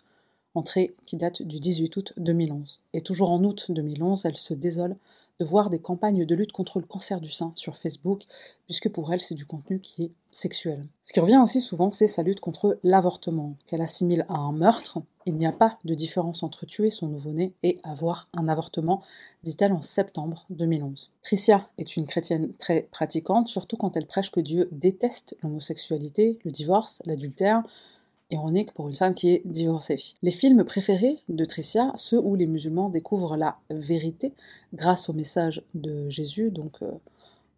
Entrée 0.55 0.97
qui 1.07 1.17
date 1.17 1.43
du 1.43 1.61
18 1.61 1.97
août 1.97 2.13
2011. 2.17 2.81
Et 2.93 3.01
toujours 3.01 3.31
en 3.31 3.45
août 3.45 3.67
2011, 3.69 4.25
elle 4.25 4.37
se 4.37 4.55
désole 4.55 4.97
de 5.41 5.45
voir 5.45 5.71
des 5.71 5.79
campagnes 5.79 6.25
de 6.25 6.35
lutte 6.35 6.53
contre 6.53 6.81
le 6.81 6.87
cancer 6.87 7.21
du 7.21 7.31
sein 7.31 7.53
sur 7.55 7.77
Facebook, 7.77 8.25
puisque 8.67 8.89
pour 8.89 9.13
elle, 9.13 9.21
c'est 9.21 9.35
du 9.35 9.47
contenu 9.47 9.81
qui 9.81 10.05
est 10.05 10.13
sexuel. 10.31 10.87
Ce 11.03 11.13
qui 11.13 11.21
revient 11.21 11.41
aussi 11.43 11.61
souvent, 11.61 11.91
c'est 11.91 12.09
sa 12.09 12.23
lutte 12.23 12.41
contre 12.41 12.79
l'avortement, 12.83 13.55
qu'elle 13.67 13.81
assimile 13.81 14.27
à 14.29 14.39
un 14.39 14.53
meurtre. 14.53 14.99
Il 15.27 15.37
n'y 15.37 15.47
a 15.47 15.53
pas 15.53 15.79
de 15.85 15.95
différence 15.95 16.43
entre 16.43 16.67
tuer 16.67 16.91
son 16.91 17.09
nouveau-né 17.09 17.55
et 17.63 17.79
avoir 17.83 18.29
un 18.37 18.49
avortement, 18.49 19.03
dit-elle 19.43 19.73
en 19.73 19.83
septembre 19.83 20.47
2011. 20.51 21.11
Tricia 21.23 21.69
est 21.79 21.97
une 21.97 22.07
chrétienne 22.07 22.53
très 22.59 22.83
pratiquante, 22.91 23.49
surtout 23.49 23.77
quand 23.77 23.97
elle 23.97 24.07
prêche 24.07 24.31
que 24.31 24.41
Dieu 24.41 24.69
déteste 24.73 25.37
l'homosexualité, 25.43 26.39
le 26.45 26.51
divorce, 26.51 27.03
l'adultère, 27.05 27.63
ironique 28.31 28.73
pour 28.73 28.89
une 28.89 28.97
femme 28.97 29.15
qui 29.15 29.31
est 29.31 29.43
divorcée. 29.45 29.97
Les 30.23 30.31
films 30.31 30.65
préférés 30.65 31.19
de 31.29 31.45
Tricia, 31.45 31.93
ceux 31.97 32.19
où 32.19 32.35
les 32.35 32.47
musulmans 32.47 32.91
découvrent 32.91 33.37
la 33.37 33.59
vérité 33.71 34.33
grâce 34.75 35.09
au 35.09 35.13
message 35.13 35.63
de 35.75 36.09
Jésus, 36.09 36.51
donc 36.51 36.83
euh, 36.83 36.91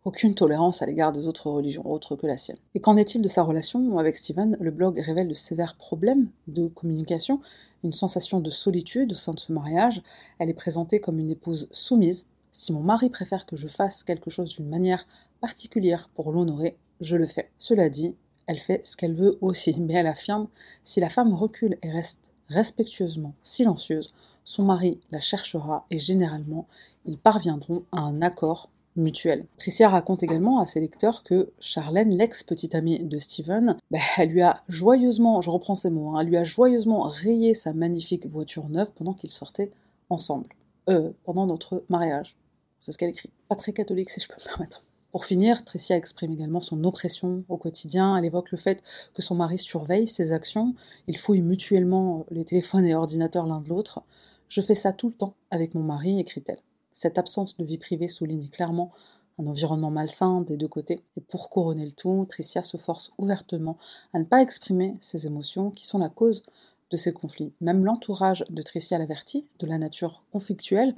aucune 0.04 0.34
tolérance 0.34 0.80
à 0.80 0.86
l'égard 0.86 1.12
des 1.12 1.26
autres 1.26 1.50
religions 1.50 1.90
autres 1.90 2.16
que 2.16 2.26
la 2.26 2.36
sienne. 2.36 2.56
Et 2.74 2.80
qu'en 2.80 2.96
est-il 2.96 3.20
de 3.20 3.28
sa 3.28 3.42
relation 3.42 3.98
avec 3.98 4.16
Steven? 4.16 4.56
Le 4.60 4.70
blog 4.70 4.98
révèle 4.98 5.28
de 5.28 5.34
sévères 5.34 5.76
problèmes 5.76 6.28
de 6.46 6.68
communication, 6.68 7.40
une 7.84 7.92
sensation 7.92 8.40
de 8.40 8.50
solitude 8.50 9.12
au 9.12 9.16
sein 9.16 9.34
de 9.34 9.40
ce 9.40 9.52
mariage. 9.52 10.02
Elle 10.38 10.48
est 10.48 10.54
présentée 10.54 11.00
comme 11.00 11.18
une 11.18 11.30
épouse 11.30 11.68
soumise. 11.72 12.26
Si 12.52 12.72
mon 12.72 12.80
mari 12.80 13.10
préfère 13.10 13.46
que 13.46 13.56
je 13.56 13.68
fasse 13.68 14.02
quelque 14.02 14.30
chose 14.30 14.56
d'une 14.56 14.68
manière 14.68 15.06
particulière 15.40 16.10
pour 16.14 16.32
l'honorer, 16.32 16.76
je 17.00 17.16
le 17.16 17.26
fais. 17.26 17.50
Cela 17.58 17.88
dit, 17.88 18.14
elle 18.50 18.58
fait 18.58 18.84
ce 18.84 18.96
qu'elle 18.96 19.14
veut 19.14 19.38
aussi, 19.40 19.76
mais 19.78 19.94
elle 19.94 20.08
affirme 20.08 20.48
si 20.82 20.98
la 20.98 21.08
femme 21.08 21.32
recule 21.32 21.78
et 21.82 21.90
reste 21.90 22.32
respectueusement 22.48 23.32
silencieuse, 23.42 24.12
son 24.42 24.64
mari 24.64 24.98
la 25.12 25.20
cherchera 25.20 25.86
et 25.92 25.98
généralement 25.98 26.66
ils 27.04 27.16
parviendront 27.16 27.84
à 27.92 28.00
un 28.00 28.22
accord 28.22 28.68
mutuel. 28.96 29.46
Tricia 29.56 29.88
raconte 29.88 30.24
également 30.24 30.58
à 30.58 30.66
ses 30.66 30.80
lecteurs 30.80 31.22
que 31.22 31.52
Charlène, 31.60 32.10
l'ex-petite 32.10 32.74
amie 32.74 32.98
de 32.98 33.18
Steven, 33.18 33.76
ben, 33.92 34.00
elle 34.16 34.30
lui 34.30 34.42
a 34.42 34.64
joyeusement, 34.68 35.40
je 35.40 35.50
reprends 35.50 35.76
ces 35.76 35.90
mots, 35.90 36.16
hein, 36.16 36.22
elle 36.22 36.26
lui 36.26 36.36
a 36.36 36.42
joyeusement 36.42 37.02
rayé 37.02 37.54
sa 37.54 37.72
magnifique 37.72 38.26
voiture 38.26 38.68
neuve 38.68 38.90
pendant 38.92 39.14
qu'ils 39.14 39.30
sortaient 39.30 39.70
ensemble. 40.08 40.48
Euh, 40.88 41.12
pendant 41.22 41.46
notre 41.46 41.84
mariage. 41.88 42.36
C'est 42.80 42.90
ce 42.90 42.98
qu'elle 42.98 43.10
écrit. 43.10 43.30
Pas 43.48 43.54
très 43.54 43.72
catholique 43.72 44.10
si 44.10 44.18
je 44.18 44.26
peux 44.26 44.34
me 44.40 44.44
permettre. 44.44 44.82
Pour 45.12 45.24
finir, 45.24 45.64
Tricia 45.64 45.96
exprime 45.96 46.32
également 46.32 46.60
son 46.60 46.84
oppression 46.84 47.44
au 47.48 47.56
quotidien. 47.56 48.16
Elle 48.16 48.24
évoque 48.24 48.52
le 48.52 48.58
fait 48.58 48.82
que 49.14 49.22
son 49.22 49.34
mari 49.34 49.58
surveille 49.58 50.06
ses 50.06 50.32
actions. 50.32 50.74
Ils 51.08 51.18
fouillent 51.18 51.42
mutuellement 51.42 52.26
les 52.30 52.44
téléphones 52.44 52.86
et 52.86 52.94
ordinateurs 52.94 53.46
l'un 53.46 53.60
de 53.60 53.68
l'autre. 53.68 54.02
Je 54.48 54.60
fais 54.60 54.74
ça 54.74 54.92
tout 54.92 55.08
le 55.08 55.14
temps 55.14 55.34
avec 55.50 55.74
mon 55.74 55.82
mari, 55.82 56.20
écrit-elle. 56.20 56.60
Cette 56.92 57.18
absence 57.18 57.56
de 57.56 57.64
vie 57.64 57.78
privée 57.78 58.08
souligne 58.08 58.48
clairement 58.48 58.92
un 59.38 59.46
environnement 59.46 59.90
malsain 59.90 60.42
des 60.42 60.56
deux 60.56 60.68
côtés. 60.68 61.00
Et 61.16 61.20
pour 61.20 61.50
couronner 61.50 61.86
le 61.86 61.92
tout, 61.92 62.26
Tricia 62.28 62.62
se 62.62 62.76
force 62.76 63.10
ouvertement 63.18 63.78
à 64.12 64.18
ne 64.18 64.24
pas 64.24 64.42
exprimer 64.42 64.96
ses 65.00 65.26
émotions 65.26 65.70
qui 65.70 65.86
sont 65.86 65.98
la 65.98 66.08
cause 66.08 66.42
de 66.90 66.96
ces 66.96 67.12
conflits. 67.12 67.52
Même 67.60 67.84
l'entourage 67.84 68.44
de 68.50 68.62
Tricia 68.62 68.98
l'avertit 68.98 69.46
de 69.58 69.66
la 69.66 69.78
nature 69.78 70.22
conflictuelle 70.32 70.94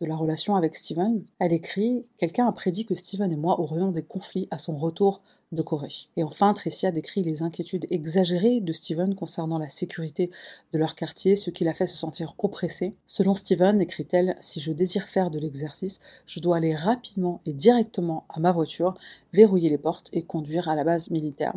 de 0.00 0.06
la 0.06 0.16
relation 0.16 0.56
avec 0.56 0.74
Steven, 0.74 1.24
elle 1.38 1.52
écrit 1.52 2.06
Quelqu'un 2.16 2.46
a 2.46 2.52
prédit 2.52 2.86
que 2.86 2.94
Steven 2.94 3.30
et 3.30 3.36
moi 3.36 3.60
aurions 3.60 3.92
des 3.92 4.02
conflits 4.02 4.48
à 4.50 4.58
son 4.58 4.76
retour 4.76 5.22
de 5.52 5.62
Corée. 5.62 6.08
Et 6.16 6.24
enfin, 6.24 6.54
Tricia 6.54 6.90
décrit 6.90 7.22
les 7.22 7.42
inquiétudes 7.42 7.86
exagérées 7.90 8.60
de 8.60 8.72
Steven 8.72 9.14
concernant 9.14 9.58
la 9.58 9.68
sécurité 9.68 10.30
de 10.72 10.78
leur 10.78 10.94
quartier, 10.94 11.36
ce 11.36 11.50
qui 11.50 11.64
l'a 11.64 11.74
fait 11.74 11.86
se 11.86 11.96
sentir 11.96 12.34
oppressé. 12.38 12.94
Selon 13.04 13.34
Steven, 13.34 13.80
écrit-elle, 13.80 14.36
si 14.40 14.60
je 14.60 14.72
désire 14.72 15.08
faire 15.08 15.30
de 15.30 15.38
l'exercice, 15.38 16.00
je 16.26 16.40
dois 16.40 16.56
aller 16.56 16.74
rapidement 16.74 17.40
et 17.44 17.52
directement 17.52 18.24
à 18.28 18.40
ma 18.40 18.52
voiture, 18.52 18.94
verrouiller 19.32 19.68
les 19.68 19.78
portes 19.78 20.08
et 20.12 20.24
conduire 20.24 20.68
à 20.68 20.76
la 20.76 20.84
base 20.84 21.10
militaire. 21.10 21.54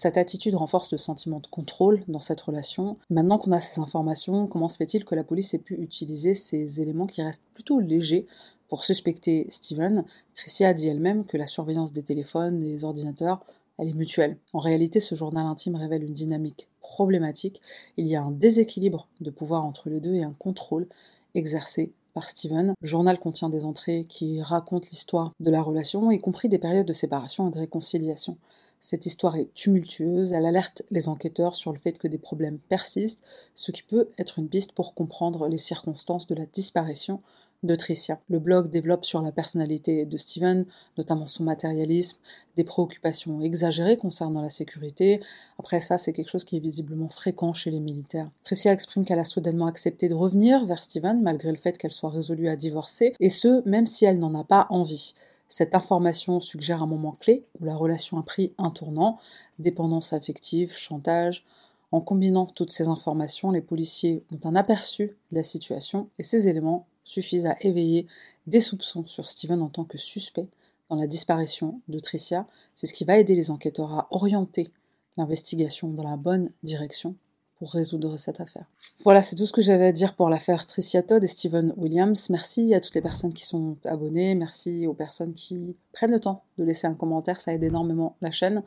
Cette 0.00 0.16
attitude 0.16 0.54
renforce 0.54 0.92
le 0.92 0.96
sentiment 0.96 1.40
de 1.40 1.46
contrôle 1.46 2.02
dans 2.08 2.20
cette 2.20 2.40
relation. 2.40 2.96
Maintenant 3.10 3.36
qu'on 3.36 3.52
a 3.52 3.60
ces 3.60 3.82
informations, 3.82 4.46
comment 4.46 4.70
se 4.70 4.78
fait-il 4.78 5.04
que 5.04 5.14
la 5.14 5.24
police 5.24 5.52
ait 5.52 5.58
pu 5.58 5.74
utiliser 5.74 6.32
ces 6.32 6.80
éléments 6.80 7.06
qui 7.06 7.20
restent 7.20 7.44
plutôt 7.52 7.80
légers 7.80 8.26
pour 8.70 8.82
suspecter 8.82 9.44
Steven? 9.50 10.06
Tricia 10.32 10.68
a 10.68 10.72
dit 10.72 10.88
elle-même 10.88 11.26
que 11.26 11.36
la 11.36 11.44
surveillance 11.44 11.92
des 11.92 12.02
téléphones, 12.02 12.60
des 12.60 12.82
ordinateurs, 12.82 13.44
elle 13.76 13.88
est 13.88 13.94
mutuelle. 13.94 14.38
En 14.54 14.58
réalité, 14.58 15.00
ce 15.00 15.14
journal 15.14 15.44
intime 15.44 15.76
révèle 15.76 16.04
une 16.04 16.14
dynamique 16.14 16.70
problématique. 16.80 17.60
Il 17.98 18.06
y 18.06 18.16
a 18.16 18.22
un 18.22 18.30
déséquilibre 18.30 19.06
de 19.20 19.28
pouvoir 19.28 19.66
entre 19.66 19.90
les 19.90 20.00
deux 20.00 20.14
et 20.14 20.24
un 20.24 20.32
contrôle 20.32 20.88
exercé 21.34 21.92
par 22.14 22.30
Steven. 22.30 22.72
Le 22.80 22.88
journal 22.88 23.18
contient 23.18 23.50
des 23.50 23.66
entrées 23.66 24.06
qui 24.08 24.40
racontent 24.40 24.88
l'histoire 24.90 25.34
de 25.40 25.50
la 25.50 25.60
relation, 25.60 26.10
y 26.10 26.18
compris 26.18 26.48
des 26.48 26.58
périodes 26.58 26.86
de 26.86 26.94
séparation 26.94 27.48
et 27.48 27.52
de 27.52 27.58
réconciliation. 27.58 28.38
Cette 28.80 29.04
histoire 29.04 29.36
est 29.36 29.52
tumultueuse, 29.54 30.32
elle 30.32 30.46
alerte 30.46 30.82
les 30.90 31.08
enquêteurs 31.08 31.54
sur 31.54 31.70
le 31.70 31.78
fait 31.78 31.98
que 31.98 32.08
des 32.08 32.18
problèmes 32.18 32.58
persistent, 32.58 33.22
ce 33.54 33.72
qui 33.72 33.82
peut 33.82 34.08
être 34.18 34.38
une 34.38 34.48
piste 34.48 34.72
pour 34.72 34.94
comprendre 34.94 35.48
les 35.48 35.58
circonstances 35.58 36.26
de 36.26 36.34
la 36.34 36.46
disparition 36.46 37.20
de 37.62 37.74
Tricia. 37.74 38.20
Le 38.30 38.38
blog 38.38 38.70
développe 38.70 39.04
sur 39.04 39.20
la 39.20 39.32
personnalité 39.32 40.06
de 40.06 40.16
Steven, 40.16 40.64
notamment 40.96 41.26
son 41.26 41.44
matérialisme, 41.44 42.18
des 42.56 42.64
préoccupations 42.64 43.42
exagérées 43.42 43.98
concernant 43.98 44.40
la 44.40 44.48
sécurité. 44.48 45.20
Après 45.58 45.82
ça, 45.82 45.98
c'est 45.98 46.14
quelque 46.14 46.30
chose 46.30 46.44
qui 46.44 46.56
est 46.56 46.60
visiblement 46.60 47.10
fréquent 47.10 47.52
chez 47.52 47.70
les 47.70 47.80
militaires. 47.80 48.30
Tricia 48.44 48.72
exprime 48.72 49.04
qu'elle 49.04 49.18
a 49.18 49.24
soudainement 49.24 49.66
accepté 49.66 50.08
de 50.08 50.14
revenir 50.14 50.64
vers 50.64 50.82
Steven 50.82 51.20
malgré 51.22 51.50
le 51.50 51.58
fait 51.58 51.76
qu'elle 51.76 51.92
soit 51.92 52.08
résolue 52.08 52.48
à 52.48 52.56
divorcer, 52.56 53.14
et 53.20 53.30
ce, 53.30 53.66
même 53.68 53.86
si 53.86 54.06
elle 54.06 54.18
n'en 54.18 54.34
a 54.34 54.44
pas 54.44 54.66
envie. 54.70 55.14
Cette 55.50 55.74
information 55.74 56.38
suggère 56.38 56.80
un 56.80 56.86
moment 56.86 57.10
clé 57.10 57.44
où 57.60 57.64
la 57.64 57.74
relation 57.74 58.18
a 58.18 58.22
pris 58.22 58.54
un 58.56 58.70
tournant, 58.70 59.18
dépendance 59.58 60.12
affective, 60.12 60.72
chantage. 60.72 61.44
En 61.90 62.00
combinant 62.00 62.46
toutes 62.46 62.70
ces 62.70 62.86
informations, 62.86 63.50
les 63.50 63.60
policiers 63.60 64.22
ont 64.32 64.48
un 64.48 64.54
aperçu 64.54 65.16
de 65.32 65.36
la 65.36 65.42
situation 65.42 66.08
et 66.20 66.22
ces 66.22 66.46
éléments 66.46 66.86
suffisent 67.04 67.46
à 67.46 67.56
éveiller 67.62 68.06
des 68.46 68.60
soupçons 68.60 69.04
sur 69.06 69.26
Steven 69.26 69.60
en 69.60 69.68
tant 69.68 69.82
que 69.82 69.98
suspect 69.98 70.46
dans 70.88 70.94
la 70.94 71.08
disparition 71.08 71.80
de 71.88 71.98
Tricia. 71.98 72.46
C'est 72.72 72.86
ce 72.86 72.94
qui 72.94 73.04
va 73.04 73.18
aider 73.18 73.34
les 73.34 73.50
enquêteurs 73.50 73.92
à 73.92 74.06
orienter 74.12 74.68
l'investigation 75.16 75.88
dans 75.88 76.08
la 76.08 76.16
bonne 76.16 76.50
direction 76.62 77.16
résoudre 77.66 78.16
cette 78.16 78.40
affaire. 78.40 78.64
Voilà, 79.04 79.22
c'est 79.22 79.36
tout 79.36 79.46
ce 79.46 79.52
que 79.52 79.62
j'avais 79.62 79.86
à 79.86 79.92
dire 79.92 80.14
pour 80.14 80.28
l'affaire 80.28 80.66
Tricia 80.66 81.02
Todd 81.02 81.22
et 81.22 81.26
Steven 81.26 81.74
Williams. 81.76 82.30
Merci 82.30 82.74
à 82.74 82.80
toutes 82.80 82.94
les 82.94 83.02
personnes 83.02 83.32
qui 83.32 83.44
sont 83.44 83.76
abonnées, 83.84 84.34
merci 84.34 84.86
aux 84.86 84.94
personnes 84.94 85.34
qui 85.34 85.76
prennent 85.92 86.12
le 86.12 86.20
temps 86.20 86.42
de 86.58 86.64
laisser 86.64 86.86
un 86.86 86.94
commentaire, 86.94 87.40
ça 87.40 87.52
aide 87.52 87.62
énormément 87.62 88.16
la 88.20 88.30
chaîne. 88.30 88.62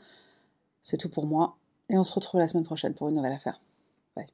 C'est 0.81 0.97
tout 0.97 1.09
pour 1.09 1.25
moi, 1.25 1.57
et 1.89 1.97
on 1.97 2.03
se 2.03 2.13
retrouve 2.13 2.39
la 2.39 2.47
semaine 2.47 2.65
prochaine 2.65 2.93
pour 2.93 3.09
une 3.09 3.15
nouvelle 3.15 3.33
affaire. 3.33 3.61
Bye. 4.15 4.27